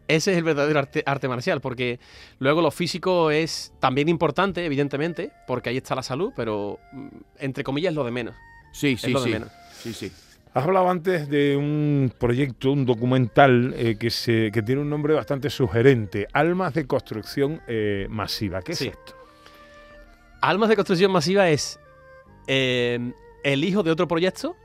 Ese 0.07 0.31
es 0.33 0.37
el 0.37 0.43
verdadero 0.43 0.77
arte, 0.77 1.01
arte 1.07 1.27
marcial, 1.27 1.61
porque 1.61 1.99
luego 2.37 2.61
lo 2.61 2.69
físico 2.69 3.31
es 3.31 3.73
también 3.79 4.07
importante, 4.07 4.63
evidentemente, 4.63 5.31
porque 5.47 5.69
ahí 5.69 5.77
está 5.77 5.95
la 5.95 6.03
salud, 6.03 6.31
pero 6.35 6.79
mm, 6.91 7.07
entre 7.39 7.63
comillas 7.63 7.91
es 7.91 7.95
lo 7.95 8.03
de 8.03 8.11
menos. 8.11 8.35
Sí, 8.71 8.97
sí, 8.97 9.11
lo 9.11 9.19
de 9.21 9.25
sí. 9.25 9.31
menos. 9.33 9.49
Sí, 9.73 9.93
sí. 9.93 10.11
Has 10.53 10.63
hablado 10.63 10.89
antes 10.89 11.27
de 11.27 11.57
un 11.57 12.13
proyecto, 12.17 12.71
un 12.71 12.85
documental 12.85 13.73
eh, 13.77 13.97
que, 13.97 14.09
se, 14.09 14.51
que 14.53 14.61
tiene 14.61 14.81
un 14.81 14.89
nombre 14.89 15.13
bastante 15.13 15.49
sugerente, 15.49 16.27
Almas 16.33 16.73
de 16.73 16.85
Construcción 16.85 17.61
eh, 17.67 18.07
Masiva. 18.09 18.61
¿Qué 18.61 18.73
Sí. 18.73 18.87
es 18.87 18.93
esto? 18.93 19.14
Almas 20.45 20.69
de 20.69 20.75
construcción 20.75 21.11
masiva 21.11 21.49
es 21.49 21.79
eh, 22.45 22.99
el 23.43 23.63
hijo 23.63 23.81
de 23.81 23.89
otro 23.89 24.07
proyecto. 24.07 24.55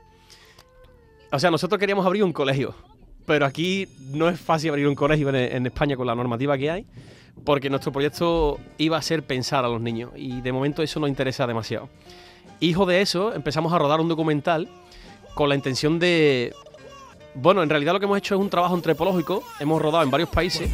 O 1.31 1.39
sea, 1.39 1.49
nosotros 1.49 1.79
queríamos 1.79 2.05
abrir 2.05 2.23
un 2.23 2.31
colegio, 2.33 2.75
pero 3.25 3.47
aquí 3.47 3.87
no 4.11 4.29
es 4.29 4.39
fácil 4.39 4.69
abrir 4.69 4.87
un 4.87 4.93
colegio 4.93 5.29
en, 5.29 5.35
en 5.35 5.65
España 5.65 5.95
con 5.95 6.05
la 6.05 6.13
normativa 6.13 6.55
que 6.55 6.69
hay, 6.69 6.85
porque 7.43 7.71
nuestro 7.71 7.91
proyecto 7.91 8.59
iba 8.77 8.95
a 8.97 9.01
ser 9.01 9.23
pensar 9.23 9.65
a 9.65 9.69
los 9.69 9.81
niños 9.81 10.11
y 10.15 10.41
de 10.41 10.51
momento 10.51 10.83
eso 10.83 10.99
nos 10.99 11.09
interesa 11.09 11.47
demasiado. 11.47 11.89
Hijo 12.59 12.85
de 12.85 13.01
eso, 13.01 13.33
empezamos 13.33 13.73
a 13.73 13.79
rodar 13.79 14.01
un 14.01 14.07
documental 14.07 14.69
con 15.33 15.49
la 15.49 15.55
intención 15.55 15.97
de... 15.97 16.53
Bueno, 17.33 17.63
en 17.63 17.69
realidad 17.69 17.93
lo 17.93 17.99
que 17.99 18.05
hemos 18.05 18.17
hecho 18.17 18.35
es 18.35 18.41
un 18.41 18.49
trabajo 18.49 18.75
antropológico, 18.75 19.43
hemos 19.59 19.81
rodado 19.81 20.03
en 20.03 20.11
varios 20.11 20.29
países 20.29 20.69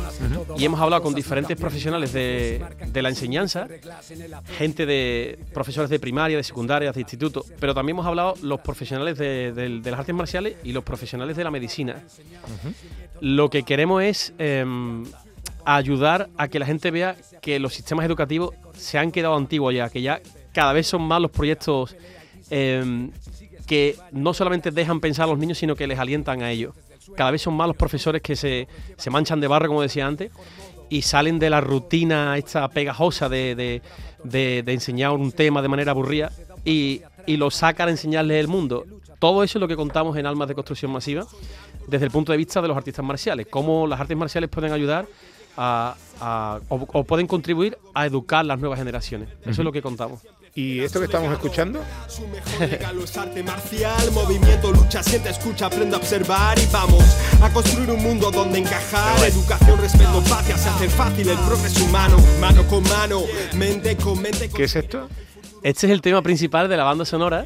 y 0.57 0.65
hemos 0.65 0.79
hablado 0.79 1.03
con 1.03 1.13
diferentes 1.13 1.55
profesionales 1.57 2.13
de, 2.13 2.63
la 2.93 3.09
enseñanza, 3.09 3.67
gente 4.57 4.85
de 4.85 5.39
profesores 5.53 5.89
de 5.89 5.99
primaria, 5.99 6.37
de 6.37 6.43
secundaria, 6.43 6.91
de 6.91 6.99
instituto, 6.99 7.45
pero 7.59 7.73
también 7.73 7.95
hemos 7.95 8.07
hablado 8.07 8.33
los 8.41 8.59
profesionales 8.61 9.17
de 9.17 9.81
las 9.83 9.99
artes 9.99 10.15
marciales 10.15 10.55
y 10.63 10.71
los 10.71 10.83
profesionales 10.83 11.37
de 11.37 11.43
la 11.43 11.51
medicina. 11.51 12.03
Lo 13.21 13.49
que 13.49 13.63
queremos 13.63 14.03
es 14.03 14.33
em, 14.37 15.05
ayudar 15.65 16.29
a 16.37 16.47
que 16.47 16.59
la 16.59 16.65
gente 16.65 16.91
vea 16.91 17.15
que 17.41 17.59
los 17.59 17.73
sistemas 17.73 18.05
educativos 18.05 18.53
se 18.73 18.97
han 18.97 19.11
quedado 19.11 19.35
antiguos 19.35 19.73
ya, 19.73 19.89
que 19.89 20.01
ya 20.01 20.21
cada 20.53 20.73
vez 20.73 20.87
son 20.87 21.01
más 21.01 21.21
los 21.21 21.31
proyectos 21.31 21.95
em, 22.49 23.11
que 23.67 23.95
no 24.11 24.33
solamente 24.33 24.71
dejan 24.71 24.99
pensar 24.99 25.25
a 25.25 25.27
los 25.27 25.37
niños, 25.37 25.57
sino 25.59 25.75
que 25.75 25.85
les 25.85 25.99
alientan 25.99 26.41
a 26.41 26.49
ellos. 26.51 26.73
Cada 27.15 27.31
vez 27.31 27.41
son 27.41 27.53
más 27.53 27.67
los 27.67 27.75
profesores 27.77 28.21
que 28.21 28.35
se, 28.35 28.67
se 28.97 29.09
manchan 29.09 29.39
de 29.39 29.47
barro, 29.47 29.67
como 29.67 29.81
decía 29.81 30.07
antes, 30.07 30.31
y 30.89 31.01
salen 31.03 31.37
de 31.37 31.49
la 31.49 31.61
rutina 31.61 32.37
esta 32.37 32.67
pegajosa 32.69 33.29
de, 33.29 33.55
de- 33.55 33.81
de- 34.23 34.63
de 34.65 34.73
enseñar 34.73 35.11
un 35.11 35.31
tema 35.31 35.61
de 35.61 35.67
manera 35.67 35.91
aburrida 35.91 36.31
y, 36.65 37.01
y 37.25 37.37
lo 37.37 37.51
sacan 37.51 37.87
a 37.89 37.91
enseñarles 37.91 38.39
el 38.39 38.47
mundo. 38.47 38.85
Todo 39.19 39.43
eso 39.43 39.57
es 39.57 39.61
lo 39.61 39.67
que 39.67 39.75
contamos 39.75 40.15
en 40.17 40.25
Almas 40.25 40.47
de 40.47 40.55
Construcción 40.55 40.91
Masiva 40.91 41.25
desde 41.87 42.05
el 42.05 42.11
punto 42.11 42.31
de 42.31 42.37
vista 42.37 42.61
de 42.61 42.67
los 42.67 42.75
artistas 42.77 43.03
marciales. 43.05 43.47
Cómo 43.49 43.85
las 43.87 43.99
artes 43.99 44.15
marciales 44.17 44.49
pueden 44.49 44.71
ayudar 44.73 45.07
a, 45.57 45.95
a- 46.21 46.59
o, 46.69 46.75
o 46.93 47.03
pueden 47.03 47.27
contribuir 47.27 47.77
a 47.93 48.05
educar 48.05 48.45
las 48.45 48.59
nuevas 48.59 48.79
generaciones. 48.79 49.29
Eso 49.41 49.61
es 49.61 49.65
lo 49.65 49.71
que 49.71 49.81
contamos. 49.81 50.21
¿Y 50.57 50.79
esto 50.79 50.97
que 50.99 51.05
estamos 51.05 51.31
escuchando? 51.31 51.83
Su 52.07 52.27
mejor 52.29 52.67
regalo 52.67 53.03
es 53.03 53.15
arte 53.15 53.43
marcial, 53.43 54.11
movimiento, 54.11 54.71
lucha, 54.71 55.03
siente, 55.03 55.29
escucha, 55.29 55.67
aprende 55.67 55.95
a 55.95 55.99
observar 55.99 56.57
y 56.57 56.65
vamos 56.71 57.03
a 57.43 57.53
construir 57.53 57.91
un 57.91 58.01
mundo 58.01 58.31
donde 58.31 58.57
encajar. 58.57 59.23
Educación, 59.23 59.79
respeto, 59.79 60.19
paz, 60.27 60.47
se 60.47 60.53
hace 60.53 60.89
fácil 60.89 61.29
el 61.29 61.37
progreso 61.37 61.85
humano, 61.85 62.17
mano 62.41 62.65
con 62.67 62.81
mano, 62.89 63.21
mente 63.55 63.95
con 63.97 64.19
mente. 64.19 64.49
¿Qué 64.49 64.63
es 64.63 64.75
esto? 64.75 65.07
Este 65.61 65.85
es 65.85 65.93
el 65.93 66.01
tema 66.01 66.23
principal 66.23 66.67
de 66.67 66.75
la 66.75 66.83
banda 66.85 67.05
sonora. 67.05 67.45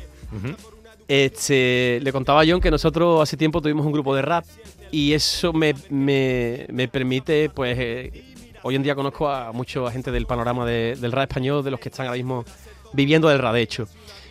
Este, 1.09 1.99
le 2.01 2.13
contaba 2.13 2.43
a 2.43 2.45
John 2.47 2.61
que 2.61 2.71
nosotros 2.71 3.21
hace 3.21 3.35
tiempo 3.35 3.61
tuvimos 3.61 3.85
un 3.85 3.91
grupo 3.91 4.15
de 4.15 4.21
rap 4.21 4.45
y 4.89 5.11
eso 5.11 5.51
me, 5.51 5.75
me- 5.89 6.65
me 6.71 6.87
permite, 6.87 7.49
pues, 7.49 7.77
eh, 7.77 8.23
hoy 8.63 8.75
en 8.75 8.83
día 8.83 8.95
conozco 8.95 9.27
a 9.27 9.51
mucha 9.51 9.91
gente 9.91 10.11
del 10.11 10.25
panorama 10.25 10.65
de- 10.65 10.95
del 10.95 11.11
rap 11.11 11.23
español, 11.29 11.61
de 11.61 11.71
los 11.71 11.79
que 11.81 11.89
están 11.89 12.05
ahora 12.07 12.15
mismo 12.15 12.45
viviendo 12.93 13.29
del 13.29 13.39
rap, 13.39 13.53
de 13.53 13.61
hecho. 13.61 13.87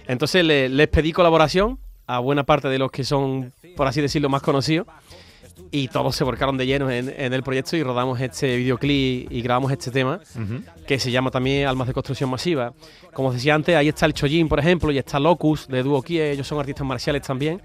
Entonces 0.07 0.45
le- 0.45 0.69
les 0.69 0.89
pedí 0.89 1.13
colaboración 1.13 1.79
a 2.07 2.19
buena 2.19 2.45
parte 2.45 2.69
de 2.69 2.79
los 2.79 2.91
que 2.91 3.05
son, 3.05 3.53
por 3.77 3.87
así 3.87 4.01
decirlo, 4.01 4.29
más 4.29 4.43
conocidos 4.43 4.87
y 5.71 5.87
todos 5.89 6.17
se 6.17 6.25
volcaron 6.25 6.57
de 6.57 6.67
lleno 6.67 6.91
en, 6.91 7.09
en 7.17 7.33
el 7.33 7.43
proyecto 7.45 7.77
y 7.77 7.83
rodamos 7.85 8.21
este 8.21 8.57
videoclip 8.57 9.31
y 9.31 9.41
grabamos 9.43 9.71
este 9.71 9.91
tema 9.93 10.19
que 10.87 10.99
se 10.99 11.11
llama 11.13 11.31
también 11.31 11.69
Almas 11.69 11.87
de 11.87 11.93
Construcción 11.95 12.29
Masiva. 12.31 12.73
Como 13.13 13.29
os 13.29 13.35
decía 13.35 13.55
antes, 13.55 13.77
ahí 13.77 13.89
está 13.89 14.07
el 14.07 14.15
Chojin, 14.15 14.49
por 14.49 14.59
ejemplo, 14.59 14.91
y 14.91 14.99
está 14.99 15.21
Locus 15.21 15.69
de 15.69 15.83
Duo 15.85 16.03
Kie, 16.03 16.31
ellos 16.33 16.47
son 16.47 16.59
artistas 16.59 16.85
marciales 16.87 17.23
también. 17.23 17.61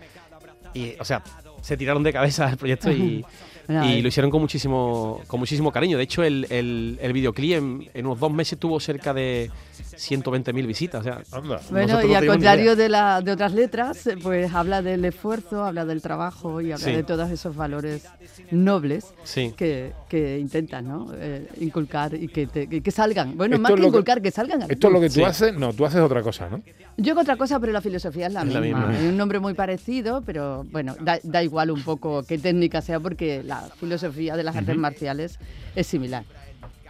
Y, 0.76 0.94
o 1.00 1.06
sea, 1.06 1.24
se 1.66 1.76
tiraron 1.78 2.04
de 2.04 2.14
cabeza 2.14 2.48
al 2.48 2.58
proyecto 2.58 2.92
y, 2.92 3.26
lo 3.68 4.08
hicieron 4.08 4.30
con 4.30 4.42
muchísimo, 4.42 5.22
con 5.26 5.40
muchísimo 5.40 5.72
cariño. 5.72 5.98
De 5.98 6.04
hecho, 6.04 6.22
el, 6.24 6.46
el, 6.52 7.00
el 7.02 7.14
videoclip 7.14 7.54
en, 7.54 7.90
en 7.94 8.06
unos 8.06 8.20
dos 8.20 8.32
meses 8.32 8.60
tuvo 8.60 8.80
cerca 8.80 9.12
de 9.16 9.50
120.000 9.98 10.68
visitas. 10.68 11.02
O 11.02 11.04
sea, 11.04 11.22
Anda. 11.32 11.60
Bueno, 11.72 12.06
y 12.06 12.14
al 12.14 12.28
contrario 12.28 12.76
de, 12.76 12.90
la, 12.90 13.22
de 13.22 13.32
otras 13.32 13.54
letras, 13.54 14.06
eh, 14.06 14.18
pues 14.22 14.54
habla 14.54 14.84
del 14.84 15.04
esfuerzo, 15.06 15.64
habla 15.64 15.86
del 15.86 16.02
trabajo 16.04 16.62
y 16.62 16.72
habla 16.72 16.86
Sí. 16.86 16.92
de 16.92 17.04
todos 17.04 17.32
esos 17.32 17.56
valores 17.56 18.06
nobles 18.52 19.14
sí. 19.24 19.54
que, 19.58 19.94
que 20.08 20.38
intentan 20.38 20.88
¿no? 20.88 21.08
Eh, 21.16 21.48
inculcar 21.62 22.14
y 22.14 22.28
que, 22.28 22.46
te- 22.46 22.68
que- 22.68 22.82
que 22.82 22.92
salgan. 22.92 23.36
Bueno, 23.36 23.56
Esto 23.56 23.64
más 23.64 23.72
que 23.82 23.88
inculcar, 23.88 24.22
que, 24.22 24.30
salgan. 24.32 24.62
a 24.62 24.68
la 24.68 24.74
Esto 24.74 24.88
es 24.88 24.94
lo 24.94 25.00
que 25.02 25.08
tú 25.08 25.16
Sí. 25.16 25.24
haces. 25.24 25.56
No, 25.56 25.74
tú 25.74 25.86
haces 25.86 26.02
otra 26.02 26.22
cosa, 26.22 26.50
¿no? 26.50 26.62
Yo 26.98 27.12
hago 27.14 27.22
otra 27.22 27.36
cosa, 27.36 27.60
pero 27.60 27.74
la 27.74 27.82
filosofía 27.82 28.28
es 28.28 28.34
la 28.34 28.44
Es 28.44 28.54
la 28.54 28.62
misma. 28.62 28.80
misma. 28.88 28.98
Es 29.00 29.10
un 29.10 29.18
nombre 29.18 29.40
muy 29.40 29.54
parecido, 29.54 30.22
pero 30.26 30.64
bueno, 30.72 30.96
da, 31.02 31.20
da 31.24 31.42
igual 31.44 31.55
un 31.74 31.84
poco 31.84 32.24
qué 32.24 32.38
técnica 32.38 32.82
sea, 32.82 33.00
porque 33.00 33.44
la 33.44 33.62
filosofía 33.80 34.36
de 34.36 34.44
las 34.44 34.56
artes 34.56 34.78
marciales 34.78 35.40
es 35.76 35.88
similar. 35.88 36.24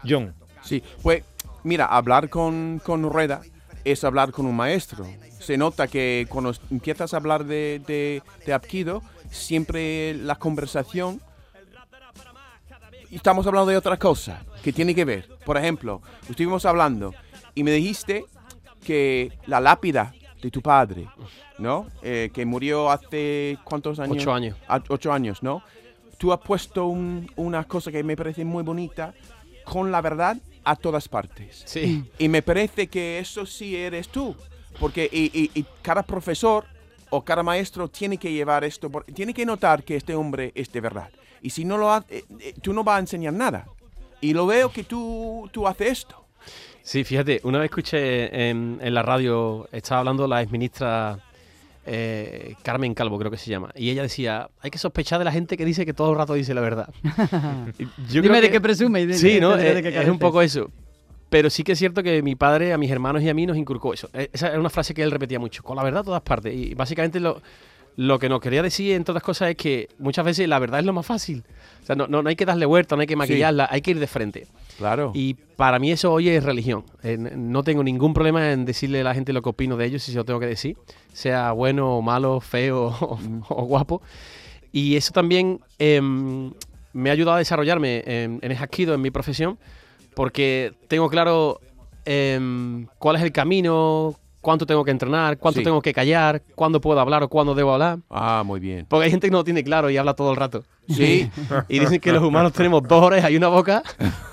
John. 0.07 0.33
Sí, 0.63 0.81
pues 1.01 1.23
mira, 1.63 1.85
hablar 1.85 2.29
con, 2.29 2.81
con 2.83 3.03
Rueda 3.03 3.41
es 3.83 4.03
hablar 4.03 4.31
con 4.31 4.45
un 4.45 4.55
maestro. 4.55 5.05
Se 5.39 5.57
nota 5.57 5.87
que 5.87 6.25
cuando 6.29 6.53
empiezas 6.71 7.13
a 7.13 7.17
hablar 7.17 7.45
de, 7.45 7.81
de, 7.85 8.23
de 8.45 8.53
Apkido, 8.53 9.03
siempre 9.29 10.15
la 10.15 10.35
conversación 10.35 11.21
estamos 13.11 13.47
hablando 13.47 13.71
de 13.71 13.77
otra 13.77 13.97
cosa 13.97 14.43
que 14.63 14.73
tiene 14.73 14.95
que 14.95 15.05
ver. 15.05 15.29
Por 15.45 15.57
ejemplo, 15.57 16.01
estuvimos 16.29 16.65
hablando 16.65 17.13
y 17.53 17.63
me 17.63 17.71
dijiste 17.71 18.25
que 18.83 19.31
la 19.45 19.59
lápida 19.59 20.13
de 20.45 20.51
tu 20.51 20.61
padre, 20.61 21.07
¿no? 21.57 21.87
Eh, 22.03 22.29
que 22.31 22.45
murió 22.45 22.91
hace 22.91 23.57
cuántos 23.63 23.97
años? 23.99 24.17
Ocho 24.17 24.31
años. 24.31 24.55
a- 24.67 24.79
ocho 24.89 25.11
años, 25.11 25.41
¿no? 25.41 25.63
Tú 26.19 26.31
has 26.31 26.39
puesto 26.39 26.85
un- 26.85 27.27
una 27.35 27.63
cosa 27.63 27.91
que 27.91 28.03
me 28.03 28.15
parece 28.15 28.45
muy 28.45 28.61
bonita 28.61 29.13
con 29.63 29.91
la 29.91 30.01
verdad 30.01 30.37
a 30.63 30.75
todas 30.75 31.07
partes. 31.09 31.63
Sí. 31.65 32.03
Y 32.19 32.27
me 32.29 32.43
parece 32.43 32.85
que 32.87 33.17
eso 33.17 33.45
sí 33.47 33.75
eres 33.75 34.07
tú. 34.09 34.35
Porque 34.79 35.09
y, 35.11 35.31
y- 35.33 35.51
y 35.59 35.65
cada 35.81 36.03
profesor 36.03 36.65
o 37.09 37.23
cada 37.23 37.41
maestro 37.41 37.87
tiene 37.87 38.17
que 38.19 38.31
llevar 38.31 38.63
esto, 38.63 38.89
por- 38.91 39.05
tiene 39.05 39.33
que 39.33 39.45
notar 39.47 39.83
que 39.83 39.95
este 39.95 40.13
hombre 40.13 40.51
es 40.53 40.71
de 40.71 40.79
verdad. 40.81 41.09
Y 41.41 41.49
si 41.49 41.65
no 41.65 41.75
lo 41.77 41.91
hace, 41.91 42.23
tú 42.61 42.71
no 42.71 42.83
vas 42.83 42.97
a 42.97 42.99
enseñar 42.99 43.33
nada. 43.33 43.65
Y 44.21 44.33
lo 44.33 44.45
veo 44.45 44.71
que 44.71 44.83
tú, 44.83 45.49
tú 45.51 45.67
haces 45.67 45.87
esto. 45.91 46.24
Sí, 46.85 47.03
fíjate, 47.03 47.41
una 47.43 47.57
vez 47.57 47.65
escuché 47.71 48.49
en, 48.49 48.77
en 48.79 48.93
la 48.93 49.01
radio, 49.01 49.67
estaba 49.71 49.99
hablando 50.01 50.27
la 50.27 50.43
exministra 50.43 51.17
eh, 51.83 52.53
Carmen 52.61 52.93
Calvo, 52.93 53.17
creo 53.17 53.31
que 53.31 53.37
se 53.37 53.49
llama, 53.49 53.71
y 53.75 53.89
ella 53.89 54.03
decía, 54.03 54.49
hay 54.61 54.69
que 54.69 54.77
sospechar 54.77 55.17
de 55.17 55.25
la 55.25 55.31
gente 55.31 55.57
que 55.57 55.65
dice 55.65 55.83
que 55.83 55.93
todo 55.95 56.11
el 56.11 56.17
rato 56.17 56.35
dice 56.35 56.53
la 56.53 56.61
verdad. 56.61 56.89
Yo 57.79 58.21
Dime 58.21 58.27
creo 58.29 58.41
de 58.41 58.51
qué 58.51 58.61
presume 58.61 59.01
y 59.01 59.05
de- 59.07 59.13
Sí, 59.15 59.39
¿no? 59.39 59.57
de- 59.57 59.81
de 59.81 59.81
qué 59.91 59.99
es 59.99 60.07
un 60.09 60.19
poco 60.19 60.43
eso. 60.43 60.69
Pero 61.27 61.49
sí 61.49 61.63
que 61.63 61.71
es 61.71 61.79
cierto 61.79 62.03
que 62.03 62.21
mi 62.21 62.35
padre, 62.35 62.71
a 62.71 62.77
mis 62.77 62.91
hermanos 62.91 63.23
y 63.23 63.29
a 63.29 63.33
mí 63.33 63.47
nos 63.47 63.57
inculcó 63.57 63.91
eso. 63.95 64.07
Eh, 64.13 64.29
Esa 64.31 64.49
era 64.49 64.59
una 64.59 64.69
frase 64.69 64.93
que 64.93 65.01
él 65.01 65.09
repetía 65.09 65.39
mucho, 65.39 65.63
con 65.63 65.75
la 65.75 65.81
verdad 65.83 66.01
a 66.01 66.03
todas 66.03 66.21
partes. 66.21 66.53
Y 66.53 66.75
básicamente 66.75 67.19
lo, 67.19 67.41
lo 67.95 68.19
que 68.19 68.29
nos 68.29 68.41
quería 68.41 68.61
decir, 68.61 68.93
entre 68.93 69.13
otras 69.13 69.23
cosas, 69.23 69.49
es 69.51 69.55
que 69.55 69.89
muchas 69.99 70.25
veces 70.25 70.47
la 70.47 70.59
verdad 70.59 70.79
es 70.79 70.85
lo 70.85 70.93
más 70.93 71.05
fácil. 71.05 71.43
O 71.81 71.85
sea, 71.85 71.95
no, 71.95 72.07
no, 72.07 72.21
no 72.21 72.29
hay 72.29 72.35
que 72.35 72.45
darle 72.45 72.65
vuelta, 72.65 72.95
no 72.95 73.01
hay 73.01 73.07
que 73.07 73.15
maquillarla, 73.15 73.67
hay 73.69 73.81
que 73.81 73.91
ir 73.91 73.99
de 73.99 74.07
frente. 74.07 74.47
Claro. 74.77 75.11
Y 75.13 75.35
para 75.55 75.79
mí 75.79 75.91
eso 75.91 76.11
hoy 76.11 76.29
es 76.29 76.43
religión. 76.43 76.83
Eh, 77.03 77.17
no 77.17 77.63
tengo 77.63 77.83
ningún 77.83 78.13
problema 78.13 78.51
en 78.51 78.65
decirle 78.65 79.01
a 79.01 79.03
la 79.03 79.13
gente 79.13 79.31
lo 79.33 79.41
que 79.41 79.49
opino 79.49 79.77
de 79.77 79.85
ellos, 79.85 80.03
si 80.03 80.11
se 80.11 80.17
lo 80.17 80.25
tengo 80.25 80.39
que 80.39 80.47
decir, 80.47 80.77
sea 81.13 81.51
bueno 81.51 81.97
o 81.97 82.01
malo, 82.01 82.41
feo 82.41 82.87
o, 82.99 83.19
o 83.49 83.65
guapo. 83.65 84.01
Y 84.71 84.97
eso 84.97 85.13
también 85.13 85.61
em, 85.79 86.51
me 86.91 87.09
ha 87.09 87.13
ayudado 87.13 87.35
a 87.35 87.39
desarrollarme 87.39 88.03
en, 88.05 88.39
en 88.41 88.51
el 88.51 88.57
hapkido, 88.57 88.93
en 88.93 89.01
mi 89.01 89.09
profesión, 89.09 89.57
porque 90.15 90.73
tengo 90.89 91.09
claro 91.09 91.61
em, 92.03 92.87
cuál 92.99 93.15
es 93.15 93.21
el 93.21 93.31
camino, 93.31 94.15
cuánto 94.45 94.67
tengo 94.67 94.85
que 94.85 94.91
entrenar, 94.91 95.39
cuánto 95.39 95.59
Sí. 95.59 95.63
tengo 95.63 95.81
que 95.81 95.91
callar, 95.91 96.43
cuándo 96.53 96.79
puedo 96.79 96.99
hablar 96.99 97.23
o 97.23 97.27
cuándo 97.29 97.55
debo 97.55 97.73
hablar. 97.73 97.97
Ah, 98.11 98.43
muy 98.45 98.59
bien. 98.59 98.85
Porque 98.87 99.05
hay 99.05 99.09
gente 99.11 99.25
que 99.25 99.31
no 99.31 99.39
lo 99.39 99.43
tiene 99.43 99.63
claro 99.63 99.89
y 99.89 99.97
habla 99.97 100.13
todo 100.13 100.29
el 100.29 100.35
rato. 100.37 100.63
Sí. 100.87 101.31
Y 101.67 101.79
dicen 101.79 101.99
que 101.99 102.11
los 102.13 102.21
humanos 102.21 102.53
tenemos 102.53 102.83
dos 102.83 103.03
orejas 103.03 103.31
y 103.31 103.37
una 103.37 103.47
boca 103.47 103.81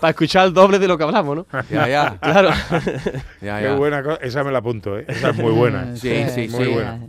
para 0.02 0.10
escuchar 0.10 0.46
el 0.48 0.52
doble 0.52 0.78
de 0.78 0.86
lo 0.86 0.98
que 0.98 1.04
hablamos, 1.04 1.34
¿no? 1.34 1.46
Ya, 1.70 1.88
ya. 1.88 2.18
Claro. 2.20 2.50
Ya, 3.40 3.58
Qué 3.58 3.64
ya. 3.64 3.74
buena 3.74 4.02
cosa. 4.02 4.16
Esa 4.20 4.44
me 4.44 4.52
la 4.52 4.58
apunto, 4.58 4.98
¿eh? 4.98 5.06
Esa 5.08 5.30
es 5.30 5.36
muy 5.38 5.52
buena. 5.52 5.96
Sí, 5.96 6.12
sí, 6.28 6.48
Muy 6.48 6.64
sí. 6.66 6.70
buena. 6.72 7.00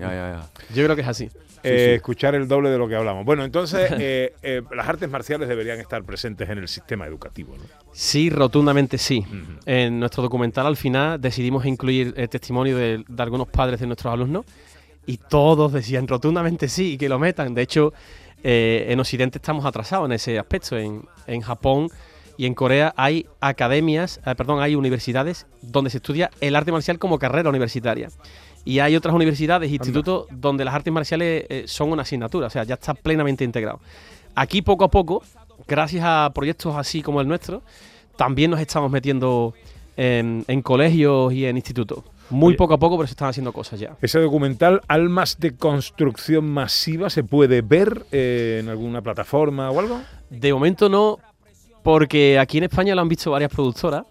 Ya, 0.00 0.08
ya, 0.08 0.32
ya. 0.32 0.74
Yo 0.74 0.84
creo 0.84 0.96
que 0.96 1.02
es 1.02 1.08
así. 1.08 1.30
Eh, 1.62 1.94
Escuchar 1.96 2.34
el 2.34 2.48
doble 2.48 2.70
de 2.70 2.78
lo 2.78 2.88
que 2.88 2.96
hablamos. 2.96 3.24
Bueno, 3.24 3.44
entonces 3.44 3.90
eh, 3.98 4.34
eh, 4.42 4.62
las 4.74 4.88
artes 4.88 5.10
marciales 5.10 5.48
deberían 5.48 5.78
estar 5.78 6.02
presentes 6.04 6.48
en 6.48 6.58
el 6.58 6.68
sistema 6.68 7.06
educativo, 7.06 7.54
¿no? 7.56 7.64
Sí, 7.92 8.30
rotundamente 8.30 8.96
sí. 8.98 9.24
En 9.66 10.00
nuestro 10.00 10.22
documental 10.22 10.66
al 10.66 10.76
final 10.76 11.20
decidimos 11.20 11.66
incluir 11.66 12.14
el 12.16 12.28
testimonio 12.28 12.76
de, 12.76 13.04
de 13.06 13.22
algunos 13.22 13.48
padres 13.48 13.80
de 13.80 13.86
nuestros 13.86 14.12
alumnos 14.12 14.46
y 15.06 15.18
todos 15.18 15.72
decían 15.72 16.06
rotundamente 16.06 16.68
sí, 16.68 16.96
que 16.96 17.08
lo 17.08 17.18
metan. 17.18 17.52
De 17.52 17.62
hecho, 17.62 17.92
eh, 18.42 18.86
en 18.88 19.00
Occidente 19.00 19.38
estamos 19.38 19.64
atrasados 19.64 20.06
en 20.06 20.12
ese 20.12 20.38
aspecto. 20.38 20.78
En, 20.78 21.02
en 21.26 21.40
Japón 21.40 21.88
y 22.40 22.46
en 22.46 22.54
Corea 22.54 22.94
hay 22.96 23.26
academias, 23.42 24.18
eh, 24.24 24.34
perdón, 24.34 24.62
hay 24.62 24.74
universidades 24.74 25.46
donde 25.60 25.90
se 25.90 25.98
estudia 25.98 26.30
el 26.40 26.56
arte 26.56 26.72
marcial 26.72 26.98
como 26.98 27.18
carrera 27.18 27.50
universitaria. 27.50 28.08
Y 28.64 28.78
hay 28.78 28.96
otras 28.96 29.14
universidades, 29.14 29.70
institutos, 29.70 30.26
donde 30.30 30.64
las 30.64 30.74
artes 30.74 30.90
marciales 30.90 31.44
eh, 31.50 31.64
son 31.66 31.92
una 31.92 32.00
asignatura, 32.00 32.46
o 32.46 32.50
sea, 32.50 32.64
ya 32.64 32.76
está 32.76 32.94
plenamente 32.94 33.44
integrado. 33.44 33.80
Aquí 34.34 34.62
poco 34.62 34.84
a 34.84 34.88
poco, 34.88 35.22
gracias 35.68 36.02
a 36.02 36.30
proyectos 36.34 36.74
así 36.76 37.02
como 37.02 37.20
el 37.20 37.28
nuestro, 37.28 37.60
también 38.16 38.50
nos 38.50 38.60
estamos 38.60 38.90
metiendo 38.90 39.52
en, 39.98 40.46
en 40.48 40.62
colegios 40.62 41.34
y 41.34 41.44
en 41.44 41.58
institutos. 41.58 42.04
Muy 42.30 42.52
Oye. 42.52 42.56
poco 42.56 42.72
a 42.72 42.78
poco, 42.78 42.96
pero 42.96 43.06
se 43.06 43.12
están 43.12 43.28
haciendo 43.28 43.52
cosas 43.52 43.78
ya. 43.78 43.98
Ese 44.00 44.18
documental, 44.18 44.80
Almas 44.88 45.40
de 45.40 45.56
Construcción 45.56 46.48
Masiva, 46.50 47.10
¿se 47.10 47.22
puede 47.22 47.60
ver 47.60 48.06
eh, 48.12 48.60
en 48.62 48.70
alguna 48.70 49.02
plataforma 49.02 49.70
o 49.70 49.78
algo? 49.78 50.00
De 50.30 50.54
momento 50.54 50.88
no, 50.88 51.18
porque 51.82 52.38
aquí 52.38 52.58
en 52.58 52.64
España 52.64 52.94
lo 52.94 53.00
han 53.00 53.08
visto 53.08 53.30
varias 53.30 53.50
productoras, 53.50 54.04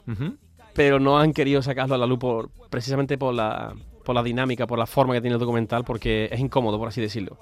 pero 0.73 0.99
no 0.99 1.17
han 1.19 1.33
querido 1.33 1.61
sacarlo 1.61 1.95
a 1.95 1.97
la 1.97 2.05
luz 2.05 2.19
por, 2.19 2.49
precisamente 2.69 3.17
por 3.17 3.33
la, 3.33 3.73
por 4.05 4.15
la 4.15 4.23
dinámica, 4.23 4.65
por 4.67 4.79
la 4.79 4.85
forma 4.85 5.13
que 5.13 5.21
tiene 5.21 5.33
el 5.35 5.39
documental, 5.39 5.83
porque 5.83 6.29
es 6.31 6.39
incómodo, 6.39 6.77
por 6.79 6.87
así 6.87 7.01
decirlo. 7.01 7.37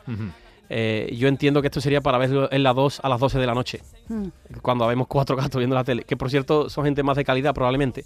Eh, 0.70 1.16
yo 1.18 1.30
entiendo 1.30 1.62
que 1.62 1.68
esto 1.68 1.80
sería 1.80 2.02
para 2.02 2.18
verlo 2.18 2.52
en 2.52 2.62
la 2.62 2.74
2 2.74 3.00
a 3.02 3.08
las 3.10 3.20
12 3.22 3.40
de 3.40 3.46
la 3.46 3.54
noche, 3.54 3.82
Mm. 4.10 4.28
cuando 4.62 4.86
vemos 4.88 5.08
cuatro 5.08 5.36
gatos 5.38 5.60
viendo 5.60 5.76
la 5.76 5.84
tele, 5.86 6.04
que 6.04 6.18
por 6.18 6.30
cierto 6.30 6.70
son 6.70 6.84
gente 6.86 7.04
más 7.04 7.16
de 7.16 7.24
calidad 7.24 7.54
probablemente. 7.54 8.04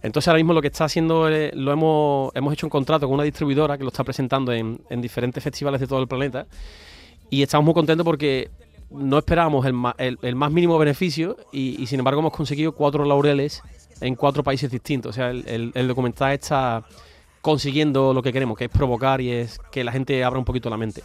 Entonces 0.00 0.28
ahora 0.28 0.38
mismo 0.38 0.52
lo 0.52 0.60
que 0.60 0.68
está 0.68 0.84
haciendo, 0.84 1.28
eh, 1.28 1.50
lo 1.54 1.72
hemos, 1.72 2.30
hemos 2.36 2.52
hecho 2.52 2.66
un 2.66 2.70
contrato 2.70 3.06
con 3.06 3.14
una 3.14 3.24
distribuidora 3.24 3.76
que 3.76 3.82
lo 3.82 3.88
está 3.88 4.04
presentando 4.04 4.52
en, 4.52 4.80
en 4.90 5.00
diferentes 5.00 5.42
festivales 5.42 5.80
de 5.80 5.88
todo 5.88 6.00
el 6.00 6.06
planeta 6.06 6.46
y 7.30 7.42
estamos 7.42 7.64
muy 7.64 7.74
contentos 7.74 8.04
porque 8.04 8.48
no 8.90 9.18
esperábamos 9.18 9.66
el, 9.66 10.18
el- 10.22 10.34
más 10.36 10.50
mínimo 10.50 10.78
beneficio 10.78 11.36
y, 11.52 11.86
sin 11.86 11.98
embargo 12.00 12.20
hemos 12.20 12.32
conseguido 12.32 12.72
cuatro 12.72 13.04
laureles 13.04 13.62
en 14.00 14.14
cuatro 14.14 14.42
países 14.42 14.70
distintos. 14.70 15.10
O 15.10 15.12
sea, 15.12 15.30
el 15.30 15.88
documental 15.88 16.32
está 16.32 16.84
consiguiendo 17.40 18.12
lo 18.12 18.22
que 18.22 18.32
queremos, 18.32 18.56
que 18.58 18.64
es 18.64 18.70
provocar 18.70 19.20
y 19.20 19.30
es 19.30 19.58
que 19.70 19.84
la 19.84 19.92
gente 19.92 20.22
abra 20.24 20.38
un 20.38 20.44
poquito 20.44 20.70
la 20.70 20.76
mente. 20.76 21.02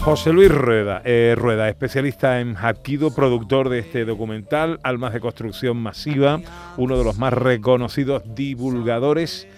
José 0.00 0.34
Luis 0.34 0.50
Rueda, 0.50 1.00
eh, 1.06 1.34
Rueda, 1.34 1.66
especialista 1.70 2.38
en 2.40 2.56
Hapkido, 2.56 3.14
productor 3.14 3.70
de 3.70 3.78
este 3.78 4.04
documental, 4.04 4.78
Almas 4.82 5.14
de 5.14 5.20
Construcción 5.20 5.78
Masiva, 5.78 6.42
uno 6.76 6.98
de 6.98 7.04
los 7.04 7.16
más 7.16 7.32
reconocidos 7.32 8.22
divulgadores 8.34 9.48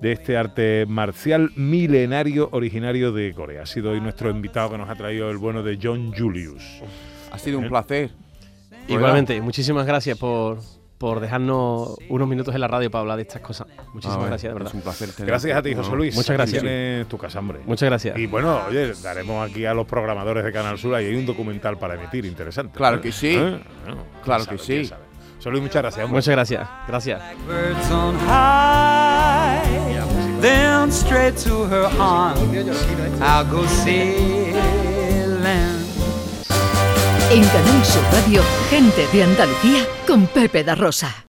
de 0.00 0.12
este 0.12 0.36
arte 0.36 0.84
marcial 0.88 1.50
milenario 1.56 2.48
originario 2.52 3.12
de 3.12 3.32
Corea. 3.34 3.62
Ha 3.62 3.66
sido 3.66 3.92
hoy 3.92 4.00
nuestro 4.00 4.30
invitado 4.30 4.70
que 4.70 4.78
nos 4.78 4.88
ha 4.90 4.94
traído 4.94 5.30
el 5.30 5.38
bueno 5.38 5.62
de 5.62 5.78
John 5.82 6.12
Julius. 6.16 6.62
Ha 7.32 7.38
sido 7.38 7.58
un 7.58 7.68
placer. 7.68 8.10
Igualmente, 8.88 9.40
muchísimas 9.40 9.84
gracias 9.86 10.16
por, 10.16 10.58
por 10.98 11.18
dejarnos 11.20 11.96
unos 12.08 12.28
minutos 12.28 12.54
en 12.54 12.60
la 12.60 12.68
radio 12.68 12.88
para 12.90 13.00
hablar 13.00 13.16
de 13.16 13.22
estas 13.22 13.42
cosas. 13.42 13.66
Muchísimas 13.94 14.24
Ah, 14.24 14.26
gracias, 14.28 14.50
de 14.50 14.54
verdad. 14.54 14.68
Es 14.68 14.74
un 14.74 14.80
placer 14.82 15.08
tenerte. 15.08 15.24
Gracias 15.26 15.58
a 15.58 15.62
ti, 15.62 15.74
José 15.74 15.96
Luis. 15.96 16.14
Muchas 16.14 16.36
gracias. 16.36 16.62
Tienes 16.62 17.08
tu 17.08 17.18
casa, 17.18 17.38
hombre. 17.40 17.58
Muchas 17.66 17.88
gracias. 17.88 18.16
Y 18.18 18.26
bueno, 18.26 18.60
oye, 18.68 18.92
daremos 19.02 19.50
aquí 19.50 19.64
a 19.64 19.74
los 19.74 19.86
programadores 19.86 20.44
de 20.44 20.52
Canal 20.52 20.78
Sur, 20.78 20.94
ahí 20.94 21.06
hay 21.06 21.16
un 21.16 21.26
documental 21.26 21.78
para 21.78 21.94
emitir, 21.94 22.24
interesante. 22.26 22.76
Claro 22.76 22.98
¿eh? 22.98 23.00
que 23.00 23.10
sí. 23.12 23.34
¿Eh? 23.34 23.58
Bueno, 23.84 24.04
Claro 24.22 24.44
que 24.44 24.58
sabe, 24.58 24.84
sí. 24.84 24.90
José 25.38 25.50
Luis, 25.50 25.62
muchas 25.62 25.82
gracias. 25.82 26.04
hombre. 26.04 26.18
Muchas 26.18 26.32
gracias. 26.32 26.68
Gracias. 26.86 27.20
Then 30.40 30.92
straight 30.92 31.36
to 31.38 31.64
her 31.64 31.86
arms. 31.98 32.40
I'll 33.20 33.44
go 33.44 33.66
sailing. 33.66 34.56
En 37.28 37.42
Canal 37.42 37.84
Sur 37.84 38.02
Radio, 38.12 38.42
gente 38.70 39.06
de 39.12 39.24
Andalucía 39.24 39.86
con 40.06 40.26
Pepe 40.26 40.62
da 40.62 40.74
Rosa. 40.74 41.24